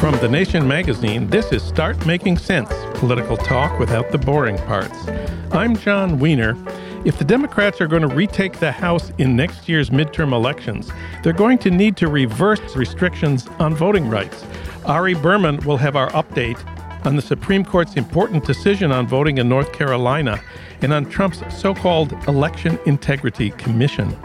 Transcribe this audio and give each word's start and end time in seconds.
From 0.00 0.18
The 0.20 0.28
Nation 0.30 0.68
magazine, 0.68 1.26
this 1.26 1.50
is 1.50 1.64
Start 1.64 2.06
Making 2.06 2.38
Sense 2.38 2.70
political 2.94 3.36
talk 3.36 3.80
without 3.80 4.12
the 4.12 4.18
boring 4.18 4.56
parts. 4.58 5.08
I'm 5.50 5.74
Jon 5.74 6.20
Wiener. 6.20 6.56
If 7.04 7.18
the 7.18 7.24
Democrats 7.24 7.80
are 7.80 7.88
going 7.88 8.02
to 8.02 8.14
retake 8.14 8.60
the 8.60 8.70
House 8.70 9.10
in 9.18 9.34
next 9.34 9.68
year's 9.68 9.90
midterm 9.90 10.32
elections, 10.32 10.92
they're 11.24 11.32
going 11.32 11.58
to 11.58 11.70
need 11.70 11.96
to 11.96 12.08
reverse 12.08 12.76
restrictions 12.76 13.48
on 13.58 13.74
voting 13.74 14.08
rights. 14.08 14.44
Ari 14.84 15.14
Berman 15.14 15.56
will 15.64 15.78
have 15.78 15.96
our 15.96 16.10
update 16.10 16.58
on 17.04 17.16
the 17.16 17.22
Supreme 17.22 17.64
Court's 17.64 17.96
important 17.96 18.44
decision 18.44 18.92
on 18.92 19.06
voting 19.06 19.38
in 19.38 19.48
North 19.48 19.72
Carolina 19.72 20.40
and 20.82 20.92
on 20.92 21.06
Trump's 21.06 21.42
so 21.54 21.74
called 21.74 22.12
Election 22.28 22.78
Integrity 22.86 23.50
Commission. 23.50 24.16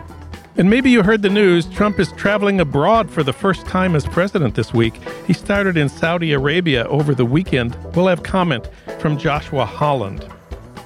And 0.58 0.70
maybe 0.70 0.90
you 0.90 1.04
heard 1.04 1.22
the 1.22 1.30
news 1.30 1.66
Trump 1.66 2.00
is 2.00 2.12
traveling 2.14 2.62
abroad 2.62 3.10
for 3.10 3.24
the 3.24 3.34
first 3.34 3.66
time 3.66 3.94
as 3.94 4.06
president 4.06 4.56
this 4.56 4.74
week. 4.74 4.96
He 5.28 5.34
started 5.34 5.76
in 5.76 5.90
Saudi 5.90 6.32
Arabia 6.32 6.86
over 6.88 7.14
the 7.14 7.26
weekend. 7.26 7.76
We'll 7.94 8.08
have 8.08 8.24
comment 8.24 8.70
from 9.00 9.18
Joshua 9.18 9.66
Holland. 9.66 10.26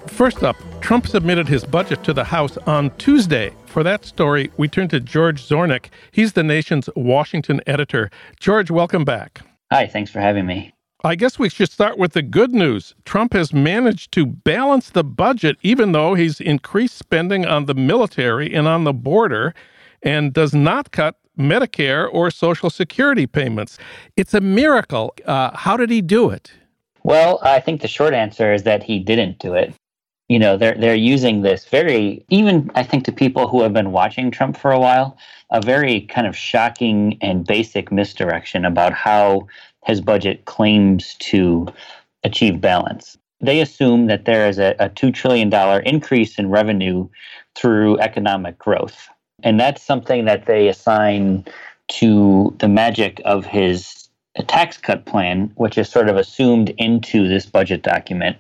First 0.08 0.44
up, 0.44 0.56
Trump 0.82 1.06
submitted 1.06 1.48
his 1.48 1.64
budget 1.66 2.04
to 2.06 2.14
the 2.14 2.24
House 2.24 2.58
on 2.66 2.90
Tuesday. 2.98 3.54
For 3.68 3.84
that 3.84 4.06
story, 4.06 4.52
we 4.58 4.68
turn 4.68 4.88
to 4.88 5.00
George 5.00 5.48
Zornick. 5.48 5.90
He's 6.12 6.34
the 6.34 6.44
nation's 6.44 6.90
Washington 6.96 7.62
editor. 7.68 8.10
George, 8.40 8.72
welcome 8.72 9.06
back. 9.06 9.42
Hi, 9.72 9.86
thanks 9.86 10.10
for 10.10 10.20
having 10.20 10.48
me. 10.48 10.74
I 11.04 11.16
guess 11.16 11.40
we 11.40 11.48
should 11.48 11.72
start 11.72 11.98
with 11.98 12.12
the 12.12 12.22
good 12.22 12.54
news. 12.54 12.94
Trump 13.06 13.32
has 13.32 13.54
managed 13.54 14.12
to 14.14 14.26
balance 14.26 14.90
the 14.90 15.04
budget, 15.04 15.56
even 15.62 15.94
though 15.94 16.14
he's 16.14 16.42
increased 16.42 16.98
spending 16.98 17.46
on 17.46 17.66
the 17.66 17.74
military 17.74 18.54
and 18.54 18.68
on 18.68 18.84
the 18.84 18.92
border, 18.92 19.54
and 20.04 20.34
does 20.34 20.54
not 20.54 20.92
cut 20.92 21.16
Medicare 21.38 22.10
or 22.12 22.30
Social 22.30 22.70
Security 22.70 23.26
payments. 23.26 23.78
It's 24.18 24.34
a 24.34 24.42
miracle. 24.42 25.14
Uh, 25.26 25.56
how 25.56 25.78
did 25.78 25.90
he 25.90 26.02
do 26.02 26.32
it? 26.32 26.52
Well, 27.04 27.40
I 27.44 27.62
think 27.62 27.82
the 27.82 27.88
short 27.88 28.14
answer 28.14 28.54
is 28.54 28.64
that 28.64 28.84
he 28.84 29.00
didn't 29.00 29.40
do 29.40 29.54
it. 29.54 29.74
You 30.28 30.38
know, 30.38 30.58
they're 30.58 30.76
they're 30.76 30.94
using 30.96 31.42
this 31.42 31.66
very 31.66 32.24
even 32.30 32.70
I 32.76 32.84
think 32.84 33.04
to 33.06 33.12
people 33.12 33.48
who 33.48 33.64
have 33.64 33.74
been 33.74 33.92
watching 33.92 34.30
Trump 34.30 34.58
for 34.58 34.72
a 34.72 34.80
while, 34.80 35.18
a 35.50 35.60
very 35.60 36.02
kind 36.02 36.28
of 36.28 36.38
shocking 36.38 37.18
and 37.22 37.48
basic 37.48 37.92
misdirection 37.92 38.64
about 38.64 38.94
how 38.94 39.48
his 39.86 40.02
budget 40.02 40.46
claims 40.46 41.16
to 41.20 41.68
achieve 42.24 42.62
balance. 42.62 43.18
They 43.42 43.62
assume 43.62 44.08
that 44.08 44.26
there 44.26 44.48
is 44.48 44.60
a, 44.60 44.76
a 44.80 44.90
$2 44.90 45.14
trillion 45.14 45.54
increase 45.86 46.38
in 46.38 46.50
revenue 46.50 47.08
through 47.56 47.98
economic 48.00 48.58
growth. 48.58 49.08
And 49.44 49.60
that's 49.60 49.82
something 49.82 50.26
that 50.26 50.46
they 50.46 50.68
assign 50.68 51.46
to 51.88 52.56
the 52.60 52.68
magic 52.68 53.22
of 53.24 53.46
his 53.46 54.10
tax 54.48 54.78
cut 54.78 55.06
plan, 55.06 55.52
which 55.56 55.78
is 55.78 55.90
sort 55.90 56.10
of 56.10 56.18
assumed 56.18 56.70
into 56.78 57.28
this 57.28 57.46
budget 57.46 57.82
document. 57.82 58.38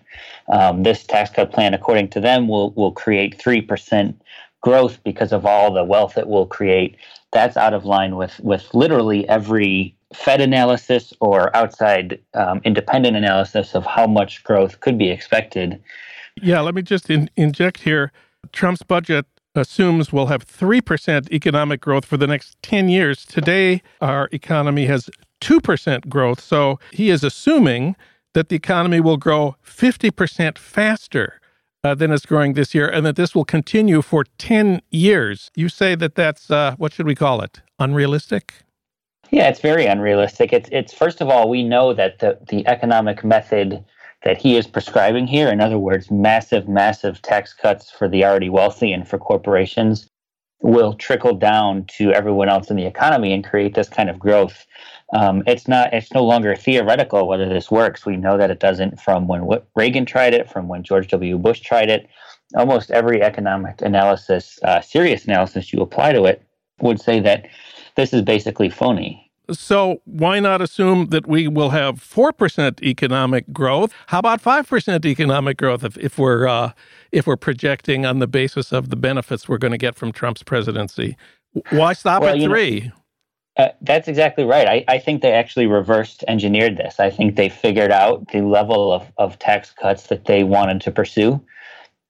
Um, 0.51 0.83
this 0.83 1.03
tax 1.03 1.29
cut 1.29 1.51
plan, 1.51 1.73
according 1.73 2.09
to 2.09 2.19
them, 2.19 2.47
will, 2.47 2.71
will 2.71 2.91
create 2.91 3.37
3% 3.37 4.15
growth 4.61 5.01
because 5.03 5.31
of 5.31 5.45
all 5.45 5.73
the 5.73 5.83
wealth 5.83 6.17
it 6.17 6.27
will 6.27 6.45
create. 6.45 6.97
That's 7.31 7.57
out 7.57 7.73
of 7.73 7.85
line 7.85 8.15
with, 8.15 8.39
with 8.39 8.73
literally 8.73 9.27
every 9.29 9.95
Fed 10.13 10.41
analysis 10.41 11.13
or 11.19 11.55
outside 11.55 12.19
um, 12.33 12.61
independent 12.63 13.15
analysis 13.15 13.75
of 13.75 13.85
how 13.85 14.07
much 14.07 14.43
growth 14.43 14.79
could 14.79 14.97
be 14.97 15.09
expected. 15.09 15.81
Yeah, 16.41 16.61
let 16.61 16.73
me 16.73 16.81
just 16.81 17.09
in- 17.09 17.29
inject 17.35 17.81
here. 17.81 18.11
Trump's 18.51 18.83
budget 18.83 19.25
assumes 19.55 20.11
we'll 20.11 20.27
have 20.27 20.45
3% 20.45 21.31
economic 21.31 21.81
growth 21.81 22.05
for 22.05 22.17
the 22.17 22.27
next 22.27 22.57
10 22.63 22.89
years. 22.89 23.25
Today, 23.25 23.81
our 24.01 24.29
economy 24.31 24.85
has 24.85 25.09
2% 25.41 26.07
growth. 26.09 26.39
So 26.39 26.79
he 26.91 27.09
is 27.09 27.23
assuming 27.23 27.95
that 28.33 28.49
the 28.49 28.55
economy 28.55 28.99
will 28.99 29.17
grow 29.17 29.55
50% 29.65 30.57
faster 30.57 31.39
uh, 31.83 31.95
than 31.95 32.11
it's 32.11 32.25
growing 32.25 32.53
this 32.53 32.75
year 32.75 32.87
and 32.87 33.05
that 33.05 33.15
this 33.15 33.33
will 33.33 33.45
continue 33.45 34.01
for 34.01 34.25
10 34.37 34.81
years. 34.91 35.49
You 35.55 35.69
say 35.69 35.95
that 35.95 36.15
that's, 36.15 36.51
uh, 36.51 36.75
what 36.77 36.93
should 36.93 37.05
we 37.05 37.15
call 37.15 37.41
it? 37.41 37.61
Unrealistic? 37.79 38.53
Yeah, 39.31 39.47
it's 39.47 39.59
very 39.59 39.85
unrealistic. 39.85 40.53
It's 40.53 40.69
it's 40.71 40.93
first 40.93 41.21
of 41.21 41.29
all, 41.29 41.49
we 41.49 41.63
know 41.63 41.93
that 41.93 42.19
the 42.19 42.39
the 42.49 42.65
economic 42.67 43.23
method 43.23 43.83
that 44.23 44.37
he 44.37 44.57
is 44.57 44.67
prescribing 44.67 45.27
here, 45.27 45.49
in 45.49 45.61
other 45.61 45.79
words, 45.79 46.11
massive, 46.11 46.67
massive 46.67 47.21
tax 47.21 47.53
cuts 47.53 47.89
for 47.89 48.09
the 48.09 48.25
already 48.25 48.49
wealthy 48.49 48.91
and 48.91 49.07
for 49.07 49.17
corporations, 49.17 50.09
will 50.61 50.93
trickle 50.93 51.35
down 51.35 51.85
to 51.85 52.11
everyone 52.11 52.49
else 52.49 52.69
in 52.69 52.75
the 52.75 52.85
economy 52.85 53.31
and 53.31 53.45
create 53.45 53.75
this 53.75 53.87
kind 53.87 54.09
of 54.09 54.19
growth. 54.19 54.65
Um, 55.13 55.43
it's 55.47 55.67
not. 55.67 55.93
It's 55.93 56.13
no 56.13 56.25
longer 56.25 56.55
theoretical 56.55 57.27
whether 57.27 57.47
this 57.47 57.69
works. 57.71 58.05
We 58.05 58.17
know 58.17 58.37
that 58.37 58.51
it 58.51 58.59
doesn't. 58.59 58.99
From 58.99 59.27
when 59.27 59.47
Reagan 59.75 60.05
tried 60.05 60.33
it, 60.33 60.49
from 60.49 60.67
when 60.67 60.83
George 60.83 61.07
W. 61.09 61.37
Bush 61.37 61.61
tried 61.61 61.89
it, 61.89 62.07
almost 62.55 62.91
every 62.91 63.21
economic 63.21 63.81
analysis, 63.81 64.59
uh, 64.63 64.81
serious 64.81 65.25
analysis 65.25 65.71
you 65.71 65.81
apply 65.81 66.13
to 66.13 66.25
it, 66.25 66.43
would 66.81 66.99
say 66.99 67.19
that 67.19 67.47
this 67.99 68.13
is 68.13 68.21
basically 68.21 68.69
phony. 68.69 69.29
So 69.51 70.01
why 70.05 70.39
not 70.39 70.61
assume 70.61 71.07
that 71.07 71.27
we 71.27 71.49
will 71.49 71.71
have 71.71 71.95
4% 71.95 72.81
economic 72.81 73.51
growth? 73.51 73.93
How 74.07 74.19
about 74.19 74.41
5% 74.41 75.05
economic 75.05 75.57
growth 75.57 75.83
if, 75.83 75.97
if 75.97 76.17
we're 76.17 76.47
uh, 76.47 76.71
if 77.11 77.27
we're 77.27 77.35
projecting 77.35 78.05
on 78.05 78.19
the 78.19 78.27
basis 78.27 78.71
of 78.71 78.89
the 78.89 78.95
benefits 78.95 79.49
we're 79.49 79.57
going 79.57 79.71
to 79.71 79.77
get 79.77 79.95
from 79.95 80.13
Trump's 80.13 80.43
presidency? 80.43 81.17
Why 81.71 81.93
stop 81.93 82.21
well, 82.21 82.35
at 82.35 82.41
3? 82.41 82.79
Know, 82.79 83.65
uh, 83.65 83.69
that's 83.81 84.07
exactly 84.07 84.45
right. 84.45 84.67
I, 84.67 84.85
I 84.87 84.97
think 84.99 85.21
they 85.21 85.33
actually 85.33 85.67
reversed 85.67 86.23
engineered 86.29 86.77
this. 86.77 86.99
I 86.99 87.09
think 87.09 87.35
they 87.35 87.49
figured 87.49 87.91
out 87.91 88.29
the 88.31 88.41
level 88.41 88.93
of, 88.93 89.11
of 89.17 89.39
tax 89.39 89.71
cuts 89.71 90.07
that 90.07 90.25
they 90.25 90.43
wanted 90.43 90.79
to 90.81 90.91
pursue 90.91 91.43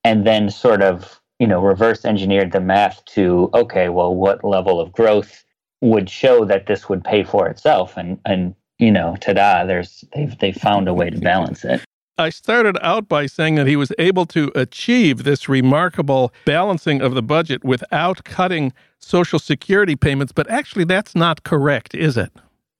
and 0.04 0.28
then 0.28 0.52
sort 0.52 0.84
of, 0.84 1.20
you 1.40 1.48
know, 1.48 1.60
reverse 1.60 2.06
engineered 2.06 2.52
the 2.52 2.60
math 2.60 3.04
to 3.06 3.50
okay, 3.56 3.90
well, 3.90 4.14
what 4.14 4.44
level 4.44 4.80
of 4.80 4.92
growth 4.92 5.46
would 5.82 6.10
show 6.10 6.46
that 6.46 6.66
this 6.66 6.90
would 6.90 7.04
pay 7.04 7.24
for 7.24 7.48
itself 7.48 7.96
and 7.98 8.20
and 8.26 8.54
you 8.78 8.92
know 8.92 9.16
ta-da 9.22 9.66
there's 9.66 10.04
they've 10.14 10.38
they 10.40 10.52
found 10.52 10.88
a 10.88 10.94
way 10.94 11.10
to 11.10 11.20
balance 11.20 11.64
it 11.64 11.82
I 12.20 12.32
started 12.32 12.78
out 12.82 13.08
by 13.08 13.28
saying 13.28 13.56
that 13.56 13.66
he 13.66 13.78
was 13.78 13.94
able 13.98 14.26
to 14.26 14.52
achieve 14.54 15.24
this 15.24 15.48
remarkable 15.48 16.34
balancing 16.44 17.02
of 17.02 17.14
the 17.14 17.22
budget 17.22 17.64
without 17.64 18.26
cutting 18.26 18.74
Social 18.98 19.40
Security 19.40 19.96
payments, 19.96 20.34
but 20.34 20.50
actually 20.50 20.84
that's 20.84 21.16
not 21.16 21.44
correct, 21.44 21.96
is 21.96 22.18
it? 22.18 22.34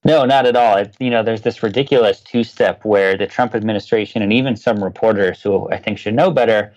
No, 0.04 0.26
not 0.26 0.46
at 0.46 0.58
all. 0.58 0.78
It, 0.78 0.94
you 1.00 1.10
know, 1.10 1.24
there's 1.24 1.42
this 1.42 1.64
ridiculous 1.64 2.20
two 2.20 2.44
step 2.44 2.84
where 2.84 3.16
the 3.16 3.28
Trump 3.28 3.56
administration 3.56 4.22
and 4.22 4.34
even 4.34 4.58
some 4.58 4.84
reporters 4.84 5.42
who 5.42 5.70
I 5.72 5.78
think 5.78 6.00
should 6.00 6.16
know 6.16 6.32
better 6.32 6.74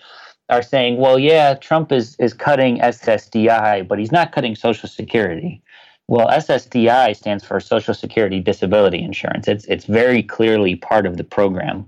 are 0.49 0.63
saying, 0.63 0.99
well, 0.99 1.19
yeah, 1.19 1.55
Trump 1.55 1.91
is, 1.91 2.15
is 2.21 2.33
cutting 2.33 2.79
SSDI, 2.79 3.89
but 3.89 3.99
he's 3.99 4.13
not 4.13 4.33
cutting 4.33 4.55
Social 4.55 4.89
Security. 4.89 5.63
Well, 6.09 6.29
SSDI 6.29 7.17
stands 7.17 7.45
for 7.45 7.61
Social 7.61 7.95
Security 7.95 8.41
Disability 8.41 9.03
Insurance. 9.03 9.49
It's 9.49 9.65
it's 9.67 9.85
very 9.87 10.23
clearly 10.23 10.77
part 10.77 11.07
of 11.07 11.17
the 11.17 11.25
program. 11.25 11.87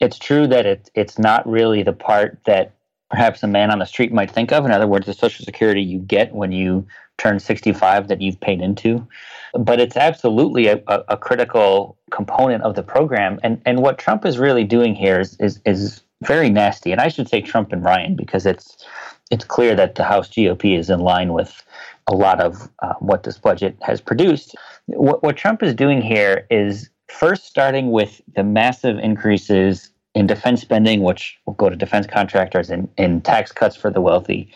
It's 0.00 0.18
true 0.18 0.46
that 0.48 0.66
it, 0.66 0.90
it's 0.94 1.18
not 1.18 1.48
really 1.48 1.82
the 1.82 1.92
part 1.92 2.38
that 2.44 2.74
perhaps 3.10 3.42
a 3.42 3.46
man 3.46 3.70
on 3.70 3.78
the 3.78 3.86
street 3.86 4.12
might 4.12 4.30
think 4.30 4.52
of. 4.52 4.64
In 4.64 4.72
other 4.72 4.86
words, 4.86 5.06
the 5.06 5.14
Social 5.14 5.44
Security 5.44 5.80
you 5.80 6.00
get 6.00 6.34
when 6.34 6.52
you 6.52 6.86
turn 7.18 7.38
65 7.40 8.08
that 8.08 8.20
you've 8.20 8.40
paid 8.40 8.60
into. 8.60 9.06
But 9.54 9.80
it's 9.80 9.96
absolutely 9.96 10.66
a, 10.66 10.82
a, 10.86 11.16
critical 11.16 11.96
component 12.10 12.62
of 12.62 12.74
the 12.74 12.82
program. 12.82 13.40
And 13.42 13.60
and 13.64 13.80
what 13.80 13.98
Trump 13.98 14.26
is 14.26 14.38
really 14.38 14.64
doing 14.64 14.94
here 14.94 15.20
is, 15.20 15.36
is 15.38 15.60
is 15.64 16.02
very 16.22 16.50
nasty. 16.50 16.92
And 16.92 17.00
I 17.00 17.08
should 17.08 17.28
say 17.28 17.40
Trump 17.40 17.72
and 17.72 17.82
Ryan 17.82 18.16
because 18.16 18.44
it's 18.44 18.84
it's 19.30 19.44
clear 19.44 19.74
that 19.74 19.94
the 19.94 20.04
House 20.04 20.28
GOP 20.28 20.78
is 20.78 20.90
in 20.90 21.00
line 21.00 21.32
with 21.32 21.62
a 22.08 22.14
lot 22.14 22.40
of 22.40 22.70
uh, 22.80 22.94
what 23.00 23.24
this 23.24 23.38
budget 23.38 23.76
has 23.82 24.00
produced. 24.00 24.54
What, 24.86 25.22
what 25.22 25.36
Trump 25.36 25.62
is 25.62 25.74
doing 25.74 26.00
here 26.00 26.46
is 26.50 26.90
first 27.08 27.46
starting 27.46 27.90
with 27.90 28.20
the 28.34 28.44
massive 28.44 28.98
increases 28.98 29.90
in 30.14 30.26
defense 30.26 30.60
spending, 30.60 31.02
which 31.02 31.38
will 31.46 31.54
go 31.54 31.68
to 31.68 31.76
defense 31.76 32.06
contractors 32.06 32.70
and, 32.70 32.88
and 32.96 33.24
tax 33.24 33.52
cuts 33.52 33.76
for 33.76 33.90
the 33.90 34.00
wealthy. 34.00 34.50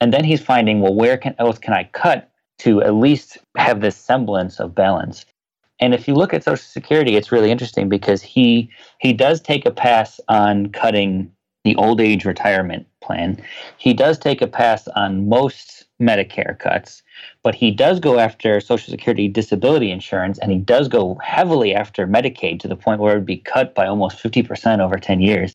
And 0.00 0.12
then 0.12 0.24
he's 0.24 0.42
finding, 0.42 0.80
well, 0.80 0.94
where 0.94 1.16
can, 1.16 1.34
else 1.38 1.58
can 1.58 1.72
I 1.72 1.84
cut 1.84 2.30
to 2.58 2.82
at 2.82 2.94
least 2.94 3.38
have 3.56 3.80
this 3.80 3.96
semblance 3.96 4.60
of 4.60 4.74
balance? 4.74 5.24
And 5.80 5.94
if 5.94 6.08
you 6.08 6.14
look 6.14 6.34
at 6.34 6.44
Social 6.44 6.62
Security, 6.62 7.16
it's 7.16 7.32
really 7.32 7.50
interesting 7.50 7.88
because 7.88 8.22
he 8.22 8.70
he 8.98 9.12
does 9.12 9.40
take 9.40 9.66
a 9.66 9.70
pass 9.70 10.18
on 10.28 10.70
cutting 10.70 11.30
the 11.64 11.76
old 11.76 12.00
age 12.00 12.24
retirement 12.24 12.86
plan. 13.06 13.42
He 13.78 13.94
does 13.94 14.18
take 14.18 14.42
a 14.42 14.46
pass 14.46 14.88
on 14.88 15.28
most 15.28 15.84
Medicare 16.00 16.58
cuts, 16.58 17.02
but 17.42 17.54
he 17.54 17.70
does 17.70 18.00
go 18.00 18.18
after 18.18 18.60
Social 18.60 18.90
Security 18.90 19.28
disability 19.28 19.90
insurance 19.90 20.38
and 20.38 20.52
he 20.52 20.58
does 20.58 20.88
go 20.88 21.14
heavily 21.22 21.74
after 21.74 22.06
Medicaid 22.06 22.60
to 22.60 22.68
the 22.68 22.76
point 22.76 23.00
where 23.00 23.14
it 23.14 23.18
would 23.18 23.26
be 23.26 23.38
cut 23.38 23.74
by 23.74 23.86
almost 23.86 24.22
50% 24.22 24.80
over 24.80 24.98
10 24.98 25.20
years. 25.20 25.52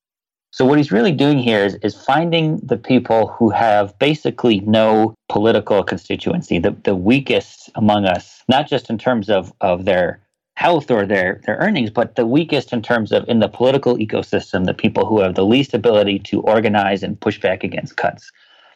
So 0.53 0.65
what 0.65 0.77
he's 0.77 0.91
really 0.91 1.13
doing 1.13 1.39
here 1.39 1.63
is, 1.63 1.75
is 1.75 1.95
finding 1.95 2.57
the 2.57 2.75
people 2.75 3.27
who 3.27 3.51
have 3.51 3.97
basically 3.99 4.59
no 4.61 5.15
political 5.29 5.81
constituency, 5.81 6.59
the, 6.59 6.75
the 6.83 6.95
weakest 6.95 7.69
among 7.75 8.05
us, 8.05 8.43
not 8.49 8.67
just 8.67 8.89
in 8.89 8.97
terms 8.97 9.29
of, 9.29 9.53
of 9.61 9.85
their 9.85 10.19
health 10.55 10.91
or 10.91 11.05
their, 11.05 11.41
their 11.45 11.57
earnings, 11.57 11.89
but 11.89 12.15
the 12.15 12.27
weakest 12.27 12.73
in 12.73 12.81
terms 12.81 13.11
of 13.11 13.27
in 13.27 13.39
the 13.39 13.47
political 13.47 13.97
ecosystem, 13.97 14.65
the 14.65 14.73
people 14.73 15.05
who 15.05 15.19
have 15.19 15.35
the 15.35 15.45
least 15.45 15.73
ability 15.73 16.19
to 16.19 16.41
organize 16.41 17.03
and 17.03 17.19
push 17.19 17.39
back 17.39 17.63
against 17.63 17.97
cuts. 17.97 18.31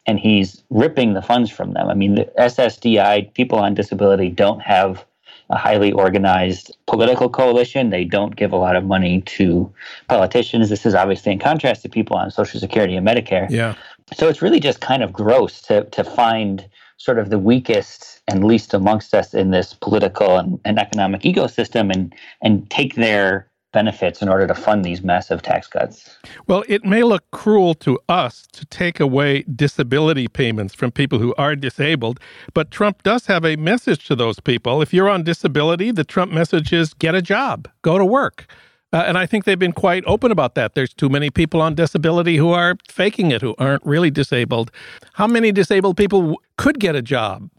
And 0.08 0.20
he's 0.20 0.64
ripping 0.70 1.14
the 1.14 1.22
funds 1.22 1.50
from 1.50 1.74
them. 1.74 1.88
I 1.88 1.96
mean, 1.96 2.16
the 2.16 2.32
SSDI, 2.40 3.34
people 3.34 3.60
on 3.60 3.74
disability, 3.74 4.30
don't 4.30 4.62
have 4.62 5.04
a 5.50 5.58
highly 5.58 5.92
organized 5.92 6.76
political 6.88 7.30
coalition. 7.30 7.90
They 7.90 8.04
don't 8.04 8.36
give 8.36 8.52
a 8.52 8.58
lot 8.58 8.76
of 8.76 8.86
money 8.86 9.22
to 9.22 9.72
politicians. 10.08 10.70
This 10.70 10.86
is 10.86 10.96
obviously 10.96 11.32
in 11.32 11.40
contrast 11.40 11.82
to 11.84 11.90
people 11.90 12.18
on 12.18 12.32
Social 12.32 12.60
Security 12.60 12.96
and 12.96 13.08
Medicare. 13.08 13.50
Yeah. 13.50 13.76
So 14.14 14.28
it's 14.28 14.42
really 14.42 14.60
just 14.60 14.82
kind 14.82 15.04
of 15.04 15.12
gross 15.12 15.62
to 15.64 15.84
to 15.86 16.04
find 16.04 16.68
sort 17.06 17.20
of 17.20 17.30
the 17.30 17.40
weakest 17.40 18.22
and 18.28 18.44
least 18.44 18.74
amongst 18.74 19.14
us 19.14 19.34
in 19.34 19.52
this 19.52 19.76
political 19.76 20.38
and, 20.38 20.60
and 20.66 20.80
economic 20.80 21.22
ecosystem 21.22 21.94
and 21.94 22.14
and 22.42 22.70
take 22.72 22.96
their 22.96 23.48
benefits 23.72 24.22
in 24.22 24.30
order 24.30 24.48
to 24.48 24.56
fund 24.56 24.86
these 24.86 25.04
massive 25.04 25.42
tax 25.42 25.68
cuts. 25.68 26.18
Well, 26.48 26.64
it 26.70 26.86
may 26.86 27.04
look 27.04 27.30
cruel 27.32 27.74
to 27.76 28.00
us 28.08 28.48
to 28.54 28.66
take 28.68 29.02
away 29.02 29.44
disability 29.44 30.30
payments 30.30 30.74
from 30.74 30.92
people 30.92 31.20
who 31.20 31.36
are 31.38 31.58
disabled, 31.58 32.22
but 32.54 32.72
Trump 32.72 33.04
does 33.04 33.26
have 33.26 33.44
a 33.44 33.58
message 33.58 34.06
to 34.08 34.16
those 34.16 34.40
people. 34.40 34.82
If 34.82 34.94
you're 34.94 35.10
on 35.10 35.24
disability, 35.24 35.92
the 35.92 36.06
Trump 36.06 36.32
message 36.32 36.72
is 36.72 36.94
get 36.94 37.16
a 37.16 37.22
job, 37.22 37.68
go 37.82 37.98
to 37.98 38.06
work. 38.06 38.48
Uh, 38.94 39.04
and 39.08 39.18
I 39.18 39.26
think 39.26 39.44
they've 39.44 39.60
been 39.60 39.74
quite 39.74 40.04
open 40.06 40.32
about 40.32 40.56
that. 40.56 40.74
There's 40.74 40.94
too 40.94 41.10
many 41.10 41.30
people 41.30 41.62
on 41.62 41.76
disability 41.76 42.38
who 42.38 42.52
are 42.52 42.76
faking 42.90 43.32
it, 43.32 43.42
who 43.42 43.56
aren't 43.58 43.86
really 43.86 44.12
disabled. 44.12 44.72
How 45.14 45.28
many 45.28 45.52
disabled 45.52 45.98
people 45.98 46.20
w- 46.22 46.38
could 46.58 46.80
get 46.80 46.96
a 46.96 47.02
job? 47.02 47.50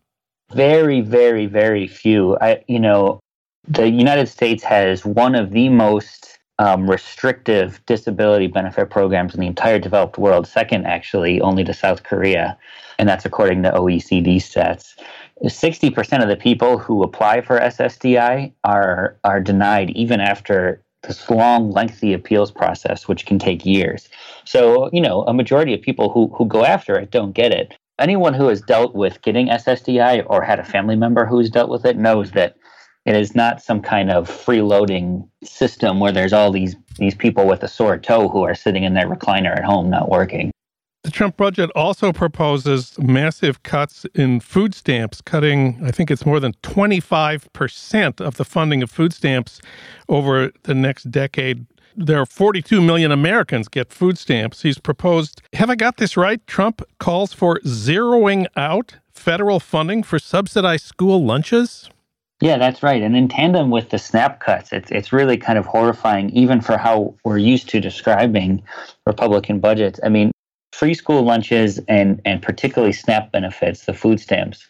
Very, 0.54 1.00
very, 1.00 1.46
very 1.46 1.86
few. 1.88 2.38
I, 2.40 2.64
you 2.68 2.78
know, 2.78 3.20
the 3.68 3.90
United 3.90 4.28
States 4.28 4.62
has 4.64 5.04
one 5.04 5.34
of 5.34 5.50
the 5.50 5.68
most 5.68 6.38
um, 6.58 6.88
restrictive 6.88 7.84
disability 7.86 8.46
benefit 8.46 8.88
programs 8.88 9.34
in 9.34 9.40
the 9.40 9.46
entire 9.46 9.78
developed 9.78 10.18
world, 10.18 10.46
second 10.46 10.86
actually 10.86 11.40
only 11.40 11.64
to 11.64 11.74
South 11.74 12.04
Korea, 12.04 12.56
and 12.98 13.08
that's 13.08 13.26
according 13.26 13.62
to 13.64 13.70
OECD 13.72 14.36
stats. 14.36 14.94
60% 15.44 16.22
of 16.22 16.28
the 16.28 16.36
people 16.36 16.78
who 16.78 17.02
apply 17.02 17.42
for 17.42 17.60
SSDI 17.60 18.52
are 18.64 19.18
are 19.22 19.40
denied 19.40 19.90
even 19.90 20.20
after 20.20 20.82
this 21.06 21.28
long, 21.30 21.70
lengthy 21.70 22.12
appeals 22.12 22.50
process, 22.50 23.08
which 23.08 23.26
can 23.26 23.38
take 23.38 23.64
years. 23.64 24.08
So, 24.44 24.90
you 24.92 25.00
know, 25.00 25.22
a 25.22 25.34
majority 25.34 25.74
of 25.74 25.82
people 25.82 26.10
who, 26.10 26.28
who 26.36 26.46
go 26.46 26.64
after 26.64 26.98
it 26.98 27.10
don't 27.10 27.32
get 27.32 27.52
it. 27.52 27.74
Anyone 27.98 28.34
who 28.34 28.48
has 28.48 28.60
dealt 28.60 28.94
with 28.94 29.22
getting 29.22 29.48
SSDI 29.48 30.26
or 30.28 30.42
had 30.42 30.58
a 30.58 30.64
family 30.64 30.96
member 30.96 31.24
who's 31.24 31.50
dealt 31.50 31.70
with 31.70 31.84
it 31.86 31.96
knows 31.96 32.32
that 32.32 32.56
it 33.06 33.14
is 33.14 33.34
not 33.34 33.62
some 33.62 33.80
kind 33.80 34.10
of 34.10 34.28
freeloading 34.28 35.26
system 35.42 36.00
where 36.00 36.12
there's 36.12 36.32
all 36.32 36.50
these 36.50 36.76
these 36.98 37.14
people 37.14 37.46
with 37.46 37.62
a 37.62 37.68
sore 37.68 37.98
toe 37.98 38.28
who 38.28 38.42
are 38.42 38.54
sitting 38.54 38.84
in 38.84 38.94
their 38.94 39.08
recliner 39.08 39.56
at 39.56 39.64
home 39.64 39.88
not 39.88 40.10
working. 40.10 40.50
The 41.06 41.12
Trump 41.12 41.36
budget 41.36 41.70
also 41.76 42.12
proposes 42.12 42.98
massive 42.98 43.62
cuts 43.62 44.06
in 44.16 44.40
food 44.40 44.74
stamps, 44.74 45.20
cutting, 45.20 45.78
I 45.84 45.92
think 45.92 46.10
it's 46.10 46.26
more 46.26 46.40
than 46.40 46.52
25% 46.64 48.20
of 48.20 48.36
the 48.38 48.44
funding 48.44 48.82
of 48.82 48.90
food 48.90 49.12
stamps 49.12 49.60
over 50.08 50.50
the 50.64 50.74
next 50.74 51.04
decade. 51.12 51.64
There 51.94 52.20
are 52.20 52.26
42 52.26 52.80
million 52.80 53.12
Americans 53.12 53.68
get 53.68 53.92
food 53.92 54.18
stamps. 54.18 54.62
He's 54.62 54.78
proposed, 54.78 55.42
have 55.52 55.70
I 55.70 55.76
got 55.76 55.98
this 55.98 56.16
right? 56.16 56.44
Trump 56.48 56.82
calls 56.98 57.32
for 57.32 57.60
zeroing 57.60 58.46
out 58.56 58.96
federal 59.12 59.60
funding 59.60 60.02
for 60.02 60.18
subsidized 60.18 60.86
school 60.86 61.24
lunches? 61.24 61.88
Yeah, 62.40 62.58
that's 62.58 62.82
right. 62.82 63.00
And 63.00 63.16
in 63.16 63.28
tandem 63.28 63.70
with 63.70 63.90
the 63.90 63.98
snap 63.98 64.40
cuts, 64.40 64.72
it's 64.72 64.90
it's 64.90 65.10
really 65.10 65.38
kind 65.38 65.58
of 65.58 65.64
horrifying, 65.64 66.28
even 66.30 66.60
for 66.60 66.76
how 66.76 67.14
we're 67.24 67.38
used 67.38 67.70
to 67.70 67.80
describing 67.80 68.62
Republican 69.06 69.58
budgets. 69.58 69.98
I 70.04 70.10
mean, 70.10 70.32
free 70.76 70.94
school 70.94 71.22
lunches 71.22 71.80
and 71.88 72.20
and 72.24 72.42
particularly 72.42 72.92
SNAP 72.92 73.32
benefits, 73.32 73.86
the 73.86 73.94
food 73.94 74.20
stamps, 74.20 74.68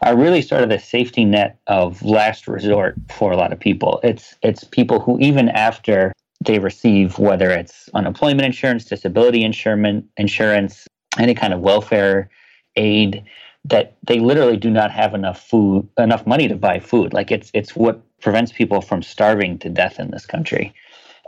are 0.00 0.16
really 0.16 0.40
sort 0.40 0.62
of 0.62 0.70
the 0.70 0.78
safety 0.78 1.24
net 1.24 1.58
of 1.66 2.02
last 2.02 2.48
resort 2.48 2.96
for 3.10 3.32
a 3.32 3.36
lot 3.36 3.52
of 3.52 3.60
people. 3.60 4.00
It's 4.02 4.34
it's 4.42 4.64
people 4.64 5.00
who 5.00 5.18
even 5.20 5.50
after 5.50 6.12
they 6.44 6.58
receive 6.58 7.18
whether 7.18 7.50
it's 7.50 7.88
unemployment 7.94 8.46
insurance, 8.46 8.86
disability 8.86 9.44
insurance, 9.44 10.04
insurance, 10.16 10.88
any 11.18 11.34
kind 11.34 11.52
of 11.52 11.60
welfare 11.60 12.30
aid 12.76 13.22
that 13.64 13.96
they 14.02 14.18
literally 14.18 14.56
do 14.56 14.70
not 14.70 14.90
have 14.90 15.14
enough 15.14 15.40
food, 15.40 15.86
enough 15.98 16.26
money 16.26 16.48
to 16.48 16.56
buy 16.56 16.80
food. 16.80 17.12
Like 17.12 17.30
it's 17.30 17.50
it's 17.52 17.76
what 17.76 18.00
prevents 18.20 18.52
people 18.52 18.80
from 18.80 19.02
starving 19.02 19.58
to 19.58 19.68
death 19.68 20.00
in 20.00 20.10
this 20.10 20.24
country. 20.24 20.74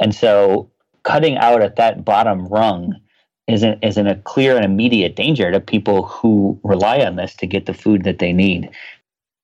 And 0.00 0.14
so 0.14 0.70
cutting 1.02 1.36
out 1.36 1.60
at 1.60 1.76
that 1.76 2.04
bottom 2.04 2.46
rung 2.46 2.98
is 3.46 3.62
in, 3.62 3.78
is 3.82 3.98
in 3.98 4.06
a 4.06 4.16
clear 4.16 4.56
and 4.56 4.64
immediate 4.64 5.16
danger 5.16 5.50
to 5.50 5.60
people 5.60 6.04
who 6.04 6.58
rely 6.64 7.00
on 7.00 7.16
this 7.16 7.34
to 7.36 7.46
get 7.46 7.66
the 7.66 7.74
food 7.74 8.04
that 8.04 8.18
they 8.18 8.32
need. 8.32 8.70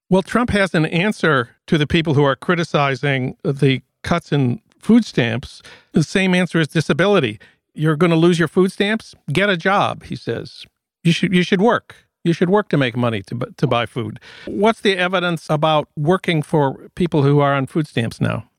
Well, 0.08 0.22
Trump 0.22 0.50
has 0.50 0.74
an 0.74 0.86
answer 0.86 1.50
to 1.66 1.78
the 1.78 1.86
people 1.86 2.14
who 2.14 2.24
are 2.24 2.34
criticizing 2.34 3.36
the 3.44 3.82
cuts 4.02 4.32
in 4.32 4.60
food 4.80 5.04
stamps. 5.04 5.62
The 5.92 6.02
same 6.02 6.34
answer 6.34 6.58
is 6.58 6.68
disability. 6.68 7.38
You're 7.74 7.96
going 7.96 8.10
to 8.10 8.16
lose 8.16 8.38
your 8.38 8.48
food 8.48 8.72
stamps? 8.72 9.14
Get 9.32 9.48
a 9.48 9.56
job, 9.56 10.04
he 10.04 10.16
says. 10.16 10.66
You 11.04 11.12
should 11.12 11.32
you 11.32 11.42
should 11.42 11.60
work. 11.60 11.94
You 12.24 12.32
should 12.34 12.50
work 12.50 12.68
to 12.68 12.76
make 12.76 12.96
money 12.96 13.22
to, 13.22 13.38
to 13.56 13.66
buy 13.66 13.86
food. 13.86 14.20
What's 14.44 14.80
the 14.80 14.98
evidence 14.98 15.48
about 15.48 15.88
working 15.96 16.42
for 16.42 16.90
people 16.94 17.22
who 17.22 17.40
are 17.40 17.54
on 17.54 17.66
food 17.66 17.86
stamps 17.86 18.20
now? 18.20 18.49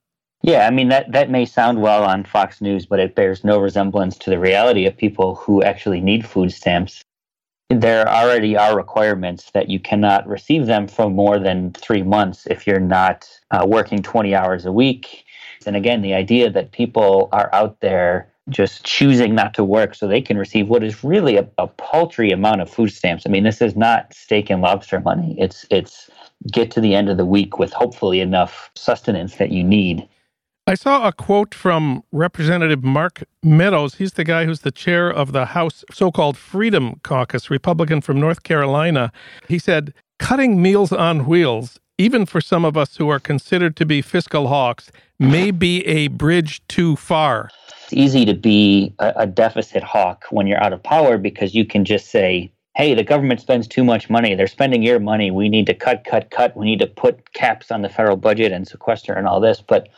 Yeah, 0.43 0.65
I 0.65 0.71
mean 0.71 0.89
that 0.89 1.11
that 1.11 1.29
may 1.29 1.45
sound 1.45 1.81
well 1.81 2.03
on 2.03 2.23
Fox 2.23 2.61
News, 2.61 2.85
but 2.85 2.99
it 2.99 3.15
bears 3.15 3.43
no 3.43 3.59
resemblance 3.59 4.17
to 4.19 4.29
the 4.29 4.39
reality 4.39 4.85
of 4.88 4.97
people 4.97 5.35
who 5.35 5.61
actually 5.61 6.01
need 6.01 6.25
food 6.25 6.51
stamps. 6.51 7.03
There 7.69 8.07
already 8.09 8.57
are 8.57 8.75
requirements 8.75 9.51
that 9.51 9.69
you 9.69 9.79
cannot 9.79 10.27
receive 10.27 10.65
them 10.65 10.88
for 10.88 11.09
more 11.09 11.39
than 11.39 11.71
three 11.73 12.01
months 12.01 12.47
if 12.47 12.67
you're 12.67 12.79
not 12.79 13.29
uh, 13.51 13.65
working 13.65 14.01
20 14.01 14.35
hours 14.35 14.65
a 14.65 14.71
week. 14.71 15.23
And 15.65 15.75
again, 15.75 16.01
the 16.01 16.13
idea 16.13 16.49
that 16.49 16.71
people 16.71 17.29
are 17.31 17.53
out 17.53 17.79
there 17.79 18.31
just 18.49 18.83
choosing 18.83 19.35
not 19.35 19.53
to 19.53 19.63
work 19.63 19.95
so 19.95 20.07
they 20.07 20.21
can 20.21 20.38
receive 20.38 20.67
what 20.67 20.83
is 20.83 21.03
really 21.03 21.38
a, 21.38 21.47
a 21.57 21.67
paltry 21.67 22.31
amount 22.31 22.61
of 22.61 22.69
food 22.69 22.91
stamps. 22.91 23.23
I 23.25 23.29
mean, 23.29 23.43
this 23.43 23.61
is 23.61 23.75
not 23.75 24.13
steak 24.13 24.49
and 24.49 24.62
lobster 24.62 25.00
money. 25.00 25.36
It's 25.38 25.65
it's 25.69 26.10
get 26.51 26.71
to 26.71 26.81
the 26.81 26.95
end 26.95 27.10
of 27.10 27.17
the 27.17 27.25
week 27.25 27.60
with 27.60 27.71
hopefully 27.71 28.19
enough 28.19 28.71
sustenance 28.75 29.36
that 29.36 29.51
you 29.51 29.63
need. 29.63 30.07
I 30.68 30.75
saw 30.75 31.08
a 31.08 31.12
quote 31.12 31.56
from 31.56 32.03
Representative 32.12 32.84
Mark 32.84 33.24
Meadows. 33.44 33.96
He's 33.96 34.13
the 34.13 34.24
guy 34.24 34.46
who's 34.46 34.62
the 34.62 34.72
chair 34.72 35.10
of 35.10 35.32
the 35.32 35.46
House 35.48 35.84
so 35.91 36.12
called 36.12 36.38
Freedom 36.38 37.00
Caucus, 37.03 37.50
Republican 37.50 38.01
from 38.01 38.20
North 38.20 38.44
Carolina. 38.44 39.12
He 39.48 39.60
said, 39.60 39.94
Cutting 40.20 40.62
meals 40.62 40.91
on 40.91 41.25
wheels, 41.25 41.80
even 41.98 42.25
for 42.25 42.41
some 42.41 42.63
of 42.63 42.77
us 42.77 42.98
who 42.98 43.10
are 43.10 43.20
considered 43.20 43.75
to 43.77 43.86
be 43.86 44.01
fiscal 44.01 44.48
hawks, 44.48 44.91
may 45.20 45.50
be 45.51 45.86
a 45.88 46.08
bridge 46.10 46.62
too 46.68 46.96
far 46.96 47.50
it's 47.91 48.00
easy 48.00 48.24
to 48.24 48.34
be 48.34 48.94
a, 49.00 49.13
a 49.18 49.27
deficit 49.27 49.84
hawk 49.84 50.24
when 50.30 50.48
you're 50.48 50.63
out 50.63 50.72
of 50.72 50.82
power 50.82 51.18
because 51.18 51.53
you 51.53 51.65
can 51.65 51.84
just 51.84 52.10
say, 52.10 52.50
hey, 52.77 52.94
the 52.94 53.03
government 53.03 53.41
spends 53.41 53.68
too 53.68 53.84
much 53.84 54.10
money. 54.10 54.34
They're 54.34 54.48
spending 54.48 54.82
your 54.82 55.00
money. 55.00 55.30
We 55.30 55.50
need 55.50 55.65
to 55.65 55.74
cut, 55.74 56.06
cut, 56.06 56.32
cut. 56.32 56.56
We 56.56 56.65
need 56.65 56.80
to 56.80 56.88
put 56.88 57.34
caps 57.34 57.70
on 57.70 57.82
the 57.82 57.89
federal 57.89 58.15
budget 58.15 58.53
and 58.53 58.65
sequester 58.65 59.13
and 59.13 59.27
all 59.27 59.41
this. 59.41 59.62
But, 59.62 59.89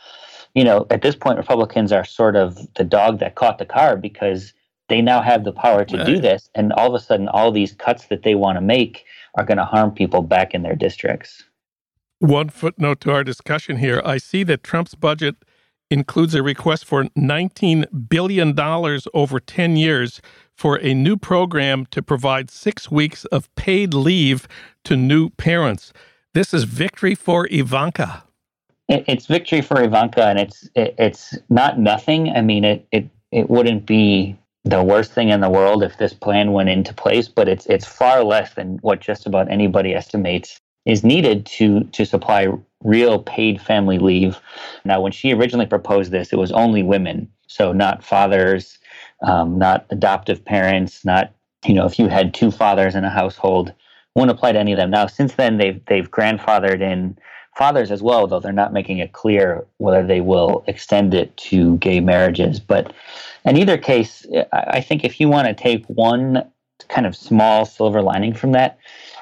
you 0.54 0.64
know, 0.64 0.86
at 0.90 1.02
this 1.02 1.16
point, 1.16 1.38
Republicans 1.38 1.92
are 1.92 2.04
sort 2.04 2.36
of 2.36 2.58
the 2.74 2.84
dog 2.84 3.18
that 3.20 3.34
caught 3.34 3.58
the 3.58 3.66
car 3.66 3.96
because 3.96 4.52
they 4.88 5.00
now 5.00 5.20
have 5.20 5.44
the 5.44 5.52
power 5.52 5.84
to 5.84 5.96
right. 5.96 6.06
do 6.06 6.20
this. 6.20 6.48
And 6.54 6.72
all 6.72 6.94
of 6.94 7.00
a 7.00 7.04
sudden, 7.04 7.28
all 7.28 7.50
these 7.50 7.72
cuts 7.72 8.06
that 8.06 8.22
they 8.22 8.34
want 8.34 8.56
to 8.56 8.60
make 8.60 9.04
are 9.36 9.44
going 9.44 9.58
to 9.58 9.64
harm 9.64 9.90
people 9.90 10.22
back 10.22 10.54
in 10.54 10.62
their 10.62 10.76
districts. 10.76 11.44
One 12.20 12.48
footnote 12.48 13.00
to 13.00 13.12
our 13.12 13.24
discussion 13.24 13.78
here 13.78 14.00
I 14.04 14.18
see 14.18 14.44
that 14.44 14.62
Trump's 14.62 14.94
budget 14.94 15.36
includes 15.90 16.34
a 16.34 16.42
request 16.42 16.84
for 16.84 17.04
$19 17.04 18.08
billion 18.08 18.58
over 19.12 19.40
10 19.40 19.76
years 19.76 20.22
for 20.54 20.76
a 20.76 20.94
new 20.94 21.16
program 21.16 21.86
to 21.86 22.02
provide 22.02 22.50
six 22.50 22.90
weeks 22.90 23.24
of 23.26 23.54
paid 23.56 23.92
leave 23.92 24.48
to 24.84 24.96
new 24.96 25.30
parents. 25.30 25.92
This 26.32 26.54
is 26.54 26.64
victory 26.64 27.14
for 27.14 27.46
Ivanka. 27.50 28.24
It's 28.88 29.26
victory 29.26 29.62
for 29.62 29.82
Ivanka, 29.82 30.24
and 30.24 30.38
it's 30.38 30.68
it's 30.74 31.36
not 31.48 31.78
nothing. 31.78 32.30
I 32.30 32.42
mean, 32.42 32.64
it 32.64 32.86
it 32.92 33.08
it 33.32 33.48
wouldn't 33.48 33.86
be 33.86 34.36
the 34.64 34.82
worst 34.82 35.12
thing 35.12 35.28
in 35.30 35.40
the 35.40 35.50
world 35.50 35.82
if 35.82 35.98
this 35.98 36.12
plan 36.12 36.52
went 36.52 36.68
into 36.68 36.92
place, 36.92 37.28
but 37.28 37.48
it's 37.48 37.66
it's 37.66 37.86
far 37.86 38.22
less 38.24 38.54
than 38.54 38.78
what 38.82 39.00
just 39.00 39.26
about 39.26 39.50
anybody 39.50 39.94
estimates 39.94 40.60
is 40.84 41.02
needed 41.02 41.46
to 41.46 41.84
to 41.84 42.04
supply 42.04 42.48
real 42.82 43.20
paid 43.20 43.60
family 43.60 43.98
leave. 43.98 44.38
Now, 44.84 45.00
when 45.00 45.12
she 45.12 45.32
originally 45.32 45.66
proposed 45.66 46.10
this, 46.10 46.32
it 46.32 46.38
was 46.38 46.52
only 46.52 46.82
women, 46.82 47.30
so 47.46 47.72
not 47.72 48.04
fathers 48.04 48.78
um, 49.22 49.58
not 49.58 49.86
adoptive 49.90 50.44
parents, 50.44 51.04
not 51.04 51.32
you 51.64 51.74
know 51.74 51.86
if 51.86 51.98
you 51.98 52.08
had 52.08 52.34
two 52.34 52.50
fathers 52.50 52.94
in 52.94 53.04
a 53.04 53.10
household, 53.10 53.72
won't 54.14 54.30
apply 54.30 54.52
to 54.52 54.58
any 54.58 54.72
of 54.72 54.78
them. 54.78 54.90
Now, 54.90 55.06
since 55.06 55.34
then, 55.34 55.58
they've 55.58 55.80
they've 55.86 56.10
grandfathered 56.10 56.80
in 56.80 57.16
fathers 57.56 57.90
as 57.90 58.02
well, 58.02 58.26
though 58.26 58.40
they're 58.40 58.52
not 58.52 58.72
making 58.72 58.98
it 58.98 59.12
clear 59.12 59.64
whether 59.78 60.06
they 60.06 60.20
will 60.20 60.64
extend 60.66 61.14
it 61.14 61.36
to 61.36 61.76
gay 61.78 62.00
marriages. 62.00 62.58
But 62.60 62.92
in 63.44 63.56
either 63.56 63.78
case, 63.78 64.26
I 64.52 64.80
think 64.80 65.04
if 65.04 65.20
you 65.20 65.28
want 65.28 65.48
to 65.48 65.54
take 65.54 65.84
one 65.86 66.44
kind 66.88 67.06
of 67.06 67.14
small 67.14 67.64
silver 67.64 68.02
lining 68.02 68.34
from 68.34 68.52
that, 68.52 68.78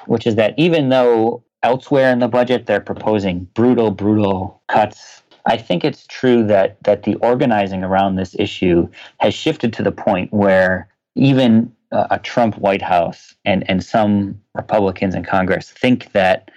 which 0.07 0.25
is 0.25 0.35
that 0.35 0.53
even 0.57 0.89
though 0.89 1.43
elsewhere 1.63 2.11
in 2.11 2.19
the 2.19 2.27
budget 2.27 2.65
they're 2.65 2.81
proposing 2.81 3.45
brutal, 3.55 3.89
brutal 3.89 4.61
cuts. 4.67 5.23
I 5.45 5.57
think 5.57 5.83
it's 5.83 6.05
true 6.07 6.45
that 6.47 6.77
that 6.83 7.03
the 7.03 7.15
organizing 7.15 7.83
around 7.83 8.15
this 8.15 8.35
issue 8.37 8.87
has 9.19 9.33
shifted 9.33 9.73
to 9.73 9.83
the 9.83 9.91
point 9.91 10.31
where 10.31 10.87
even 11.15 11.73
a 11.91 12.19
Trump 12.19 12.57
White 12.57 12.81
House 12.81 13.35
and 13.45 13.69
and 13.69 13.83
some 13.83 14.39
Republicans 14.55 15.15
in 15.15 15.23
Congress 15.23 15.71
think 15.71 16.11
that 16.11 16.51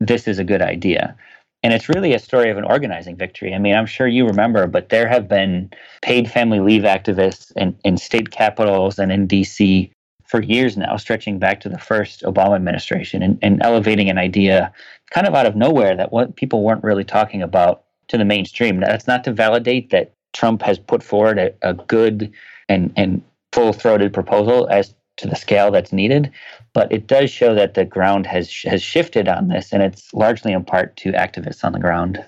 this 0.00 0.28
is 0.28 0.38
a 0.38 0.44
good 0.44 0.62
idea. 0.62 1.16
And 1.62 1.72
it's 1.72 1.88
really 1.88 2.14
a 2.14 2.18
story 2.20 2.50
of 2.50 2.56
an 2.56 2.64
organizing 2.64 3.16
victory. 3.16 3.52
I 3.52 3.58
mean, 3.58 3.74
I'm 3.74 3.86
sure 3.86 4.06
you 4.06 4.26
remember, 4.26 4.66
but 4.66 4.90
there 4.90 5.08
have 5.08 5.28
been 5.28 5.70
paid 6.02 6.30
family 6.30 6.60
leave 6.60 6.82
activists 6.82 7.52
in, 7.56 7.76
in 7.84 7.96
state 7.96 8.30
capitals 8.30 8.98
and 8.98 9.10
in 9.10 9.26
DC 9.26 9.90
for 10.24 10.42
years 10.42 10.76
now, 10.76 10.96
stretching 10.96 11.38
back 11.38 11.58
to 11.60 11.68
the 11.68 11.78
first 11.78 12.22
Obama 12.22 12.54
administration 12.54 13.22
and, 13.22 13.38
and 13.42 13.60
elevating 13.62 14.10
an 14.10 14.18
idea 14.18 14.72
kind 15.10 15.26
of 15.26 15.34
out 15.34 15.46
of 15.46 15.56
nowhere 15.56 15.96
that 15.96 16.12
what 16.12 16.36
people 16.36 16.62
weren't 16.62 16.84
really 16.84 17.04
talking 17.04 17.42
about 17.42 17.84
to 18.08 18.18
the 18.18 18.24
mainstream. 18.24 18.78
That's 18.78 19.06
not 19.06 19.24
to 19.24 19.32
validate 19.32 19.90
that 19.90 20.12
Trump 20.34 20.62
has 20.62 20.78
put 20.78 21.02
forward 21.02 21.38
a, 21.38 21.52
a 21.62 21.74
good 21.74 22.32
and, 22.68 22.92
and 22.96 23.22
full 23.52 23.72
throated 23.72 24.12
proposal 24.12 24.68
as 24.70 24.94
to 25.18 25.28
the 25.28 25.36
scale 25.36 25.70
that's 25.70 25.92
needed, 25.92 26.30
but 26.72 26.90
it 26.90 27.06
does 27.06 27.30
show 27.30 27.54
that 27.54 27.74
the 27.74 27.84
ground 27.84 28.26
has 28.26 28.50
has 28.64 28.82
shifted 28.82 29.28
on 29.28 29.48
this, 29.48 29.72
and 29.72 29.82
it's 29.82 30.12
largely 30.14 30.52
in 30.52 30.64
part 30.64 30.96
to 30.96 31.12
activists 31.12 31.64
on 31.64 31.72
the 31.72 31.78
ground. 31.78 32.24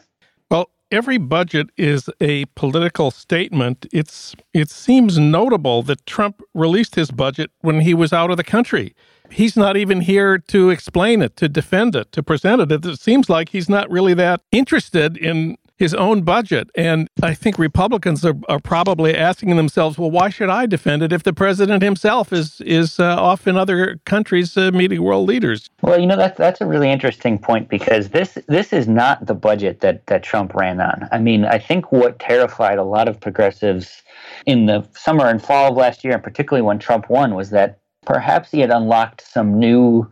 Well, 0.50 0.70
every 0.90 1.18
budget 1.18 1.68
is 1.76 2.10
a 2.20 2.44
political 2.56 3.10
statement. 3.10 3.86
It's 3.92 4.34
it 4.52 4.70
seems 4.70 5.18
notable 5.18 5.82
that 5.84 6.04
Trump 6.06 6.42
released 6.54 6.94
his 6.94 7.10
budget 7.10 7.50
when 7.60 7.80
he 7.80 7.94
was 7.94 8.12
out 8.12 8.30
of 8.30 8.36
the 8.36 8.44
country. 8.44 8.94
He's 9.30 9.56
not 9.56 9.76
even 9.76 10.00
here 10.00 10.38
to 10.38 10.70
explain 10.70 11.22
it, 11.22 11.36
to 11.36 11.48
defend 11.48 11.94
it, 11.94 12.10
to 12.12 12.22
present 12.22 12.60
it. 12.62 12.84
It 12.84 12.98
seems 12.98 13.30
like 13.30 13.50
he's 13.50 13.68
not 13.68 13.88
really 13.88 14.14
that 14.14 14.42
interested 14.50 15.16
in 15.16 15.56
his 15.80 15.94
own 15.94 16.20
budget. 16.20 16.70
And 16.74 17.08
I 17.22 17.32
think 17.32 17.58
Republicans 17.58 18.22
are, 18.22 18.34
are 18.50 18.60
probably 18.60 19.16
asking 19.16 19.56
themselves, 19.56 19.96
well, 19.98 20.10
why 20.10 20.28
should 20.28 20.50
I 20.50 20.66
defend 20.66 21.02
it 21.02 21.10
if 21.10 21.22
the 21.22 21.32
president 21.32 21.82
himself 21.82 22.32
is 22.34 22.60
is 22.60 23.00
uh, 23.00 23.16
off 23.16 23.48
in 23.48 23.56
other 23.56 23.98
countries 24.04 24.56
uh, 24.58 24.70
meeting 24.72 25.02
world 25.02 25.26
leaders? 25.26 25.70
Well, 25.80 25.98
you 25.98 26.06
know 26.06 26.18
that's 26.18 26.36
that's 26.36 26.60
a 26.60 26.66
really 26.66 26.90
interesting 26.90 27.38
point 27.38 27.70
because 27.70 28.10
this 28.10 28.36
this 28.46 28.74
is 28.74 28.86
not 28.86 29.26
the 29.26 29.34
budget 29.34 29.80
that 29.80 30.06
that 30.06 30.22
Trump 30.22 30.54
ran 30.54 30.80
on. 30.82 31.08
I 31.10 31.18
mean, 31.18 31.46
I 31.46 31.58
think 31.58 31.90
what 31.90 32.18
terrified 32.18 32.78
a 32.78 32.84
lot 32.84 33.08
of 33.08 33.18
progressives 33.18 34.02
in 34.44 34.66
the 34.66 34.86
summer 34.94 35.26
and 35.26 35.42
fall 35.42 35.70
of 35.70 35.76
last 35.78 36.04
year, 36.04 36.12
and 36.12 36.22
particularly 36.22 36.62
when 36.62 36.78
Trump 36.78 37.08
won, 37.08 37.34
was 37.34 37.48
that 37.50 37.78
perhaps 38.04 38.50
he 38.50 38.60
had 38.60 38.70
unlocked 38.70 39.22
some 39.26 39.58
new 39.58 40.06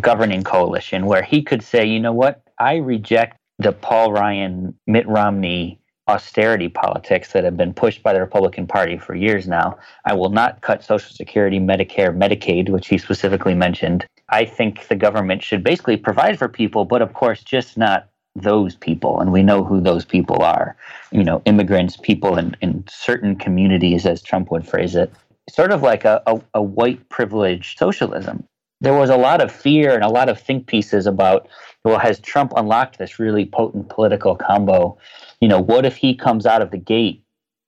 governing 0.00 0.44
coalition 0.44 1.06
where 1.06 1.22
he 1.22 1.42
could 1.42 1.62
say, 1.62 1.86
you 1.86 1.98
know 1.98 2.12
what, 2.12 2.42
I 2.58 2.76
reject 2.76 3.37
the 3.58 3.72
Paul 3.72 4.12
Ryan, 4.12 4.74
Mitt 4.86 5.06
Romney 5.08 5.80
austerity 6.08 6.68
politics 6.68 7.32
that 7.32 7.44
have 7.44 7.56
been 7.56 7.74
pushed 7.74 8.02
by 8.02 8.14
the 8.14 8.20
Republican 8.20 8.66
Party 8.66 8.96
for 8.96 9.14
years 9.14 9.46
now. 9.46 9.76
I 10.06 10.14
will 10.14 10.30
not 10.30 10.62
cut 10.62 10.82
Social 10.82 11.14
Security, 11.14 11.60
Medicare, 11.60 12.16
Medicaid, 12.16 12.70
which 12.70 12.88
he 12.88 12.96
specifically 12.96 13.54
mentioned. 13.54 14.06
I 14.30 14.46
think 14.46 14.88
the 14.88 14.96
government 14.96 15.42
should 15.42 15.62
basically 15.62 15.98
provide 15.98 16.38
for 16.38 16.48
people, 16.48 16.86
but 16.86 17.02
of 17.02 17.12
course, 17.12 17.42
just 17.42 17.76
not 17.76 18.08
those 18.34 18.74
people. 18.74 19.20
And 19.20 19.32
we 19.32 19.42
know 19.42 19.64
who 19.64 19.80
those 19.80 20.04
people 20.04 20.42
are. 20.42 20.76
You 21.10 21.24
know, 21.24 21.42
immigrants, 21.44 21.96
people 21.96 22.38
in, 22.38 22.56
in 22.62 22.84
certain 22.88 23.36
communities, 23.36 24.06
as 24.06 24.22
Trump 24.22 24.50
would 24.50 24.66
phrase 24.66 24.96
it. 24.96 25.12
Sort 25.50 25.72
of 25.72 25.82
like 25.82 26.04
a, 26.04 26.22
a, 26.26 26.40
a 26.54 26.62
white 26.62 27.08
privilege 27.08 27.76
socialism. 27.76 28.44
There 28.80 28.94
was 28.94 29.10
a 29.10 29.16
lot 29.16 29.40
of 29.40 29.50
fear 29.50 29.94
and 29.94 30.04
a 30.04 30.08
lot 30.08 30.28
of 30.28 30.40
think 30.40 30.66
pieces 30.66 31.06
about 31.06 31.48
well, 31.84 31.98
has 31.98 32.18
Trump 32.20 32.52
unlocked 32.56 32.98
this 32.98 33.18
really 33.18 33.46
potent 33.46 33.88
political 33.88 34.36
combo? 34.36 34.98
You 35.40 35.48
know, 35.48 35.60
what 35.60 35.86
if 35.86 35.96
he 35.96 36.14
comes 36.14 36.44
out 36.44 36.62
of 36.62 36.70
the 36.70 36.78
gate 36.78 37.22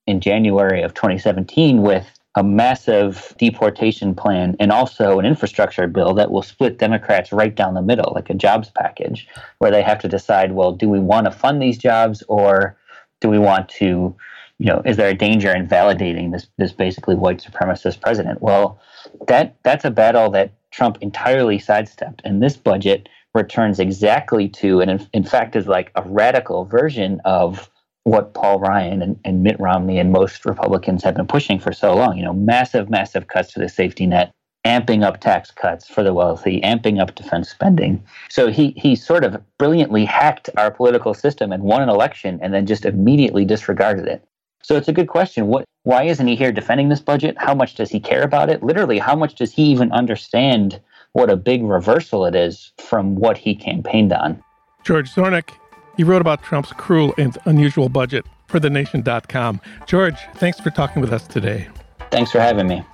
in 0.07 0.21
January 0.21 0.83
of 0.83 0.95
2017 0.95 1.83
with 1.83 2.07
a 2.37 2.45
massive 2.45 3.35
deportation 3.39 4.15
plan 4.15 4.57
and 4.61 4.71
also 4.71 5.19
an 5.19 5.27
infrastructure 5.27 5.87
bill 5.87 6.15
that 6.15 6.31
will 6.31 6.43
split 6.43 6.79
Democrats 6.79 7.33
right 7.33 7.55
down 7.55 7.75
the 7.75 7.83
middle, 7.83 8.13
like 8.15 8.31
a 8.31 8.35
jobs 8.35 8.71
package, 8.71 9.27
where 9.59 9.71
they 9.71 9.83
have 9.83 9.99
to 10.01 10.09
decide, 10.09 10.53
well, 10.53 10.73
do 10.73 10.89
we 10.89 11.01
want 11.01 11.25
to 11.27 11.31
fund 11.31 11.61
these 11.61 11.79
jobs 11.79 12.23
or 12.29 12.77
do 13.21 13.29
we 13.29 13.39
want 13.39 13.69
to, 13.69 14.15
you 14.59 14.67
know, 14.67 14.83
is 14.85 14.97
there 14.97 15.09
a 15.09 15.15
danger 15.15 15.55
in 15.55 15.67
validating 15.67 16.33
this 16.33 16.47
this 16.57 16.73
basically 16.73 17.17
white 17.17 17.43
supremacist 17.43 18.01
president? 18.01 18.41
Well, 18.41 18.81
that 19.27 19.57
that's 19.65 19.85
a 19.85 19.91
battle 19.91 20.31
that 20.31 20.53
Trump 20.71 20.99
entirely 21.01 21.59
sidestepped. 21.59 22.23
And 22.25 22.43
this 22.43 22.57
budget 22.57 23.09
returns 23.35 23.79
exactly 23.79 24.49
to, 24.49 24.81
and 24.81 24.91
in, 24.91 25.07
in 25.13 25.25
fact 25.25 25.57
is 25.57 25.67
like 25.67 25.93
a 25.95 26.03
radical 26.07 26.65
version 26.65 27.21
of 27.25 27.71
what 28.05 28.35
Paul 28.35 28.61
Ryan 28.61 29.03
and, 29.03 29.21
and 29.25 29.43
Mitt 29.43 29.59
Romney 29.61 29.99
and 29.99 30.11
most 30.11 30.45
Republicans 30.45 31.05
have 31.05 31.15
been 31.15 31.27
pushing 31.27 31.59
for 31.59 31.73
so 31.73 31.95
long. 31.95 32.17
You 32.17 32.25
know, 32.25 32.33
massive, 32.33 32.89
massive 32.89 33.29
cuts 33.29 33.53
to 33.53 33.61
the 33.61 33.69
safety 33.69 34.07
net, 34.07 34.33
amping 34.65 35.05
up 35.05 35.21
tax 35.21 35.51
cuts 35.51 35.89
for 35.89 36.03
the 36.03 36.15
wealthy, 36.15 36.61
amping 36.63 37.01
up 37.01 37.15
defense 37.15 37.51
spending. 37.51 38.03
So 38.29 38.51
he 38.51 38.75
he 38.77 38.97
sort 38.97 39.25
of 39.25 39.41
brilliantly 39.59 40.05
hacked 40.05 40.51
our 40.57 40.71
political 40.71 41.15
system 41.15 41.53
and 41.53 41.63
won 41.63 41.83
an 41.83 41.89
election 41.89 42.39
and 42.43 42.55
then 42.55 42.67
just 42.67 42.85
immediately 42.85 43.45
disregarded 43.45 44.07
it. 44.07 44.25
So 44.63 44.77
it's 44.77 44.89
a 44.89 44.93
good 44.93 45.09
question. 45.09 45.47
What 45.47 45.65
why 45.85 46.05
isn't 46.05 46.27
he 46.27 46.37
here 46.37 46.53
defending 46.53 46.91
this 46.91 47.01
budget? 47.01 47.37
How 47.39 47.55
much 47.55 47.75
does 47.75 47.91
he 47.91 48.01
care 48.01 48.23
about 48.23 48.51
it? 48.51 48.63
Literally, 48.63 48.99
how 48.99 49.17
much 49.17 49.35
does 49.35 49.53
he 49.53 49.63
even 49.65 49.91
understand 49.93 50.81
what 51.13 51.31
a 51.31 51.37
big 51.37 51.63
reversal 51.63 52.25
it 52.25 52.35
is 52.35 52.73
from 52.79 53.17
what 53.17 53.37
he 53.37 53.55
campaigned 53.55 54.13
on. 54.13 54.43
George 54.85 55.11
Zornick, 55.11 55.51
he 55.97 56.05
wrote 56.05 56.21
about 56.21 56.43
Trump's 56.43 56.73
cruel 56.73 57.15
and 57.19 57.37
unusual 57.45 57.89
budget 57.89 58.25
for 58.47 58.61
thenation.com. 58.61 59.61
George, 59.87 60.17
thanks 60.37 60.61
for 60.61 60.71
talking 60.71 61.03
with 61.03 61.13
us 61.13 61.27
today. 61.27 61.69
Thanks 62.11 62.31
for 62.31 62.41
having 62.41 62.67
me. 62.67 62.85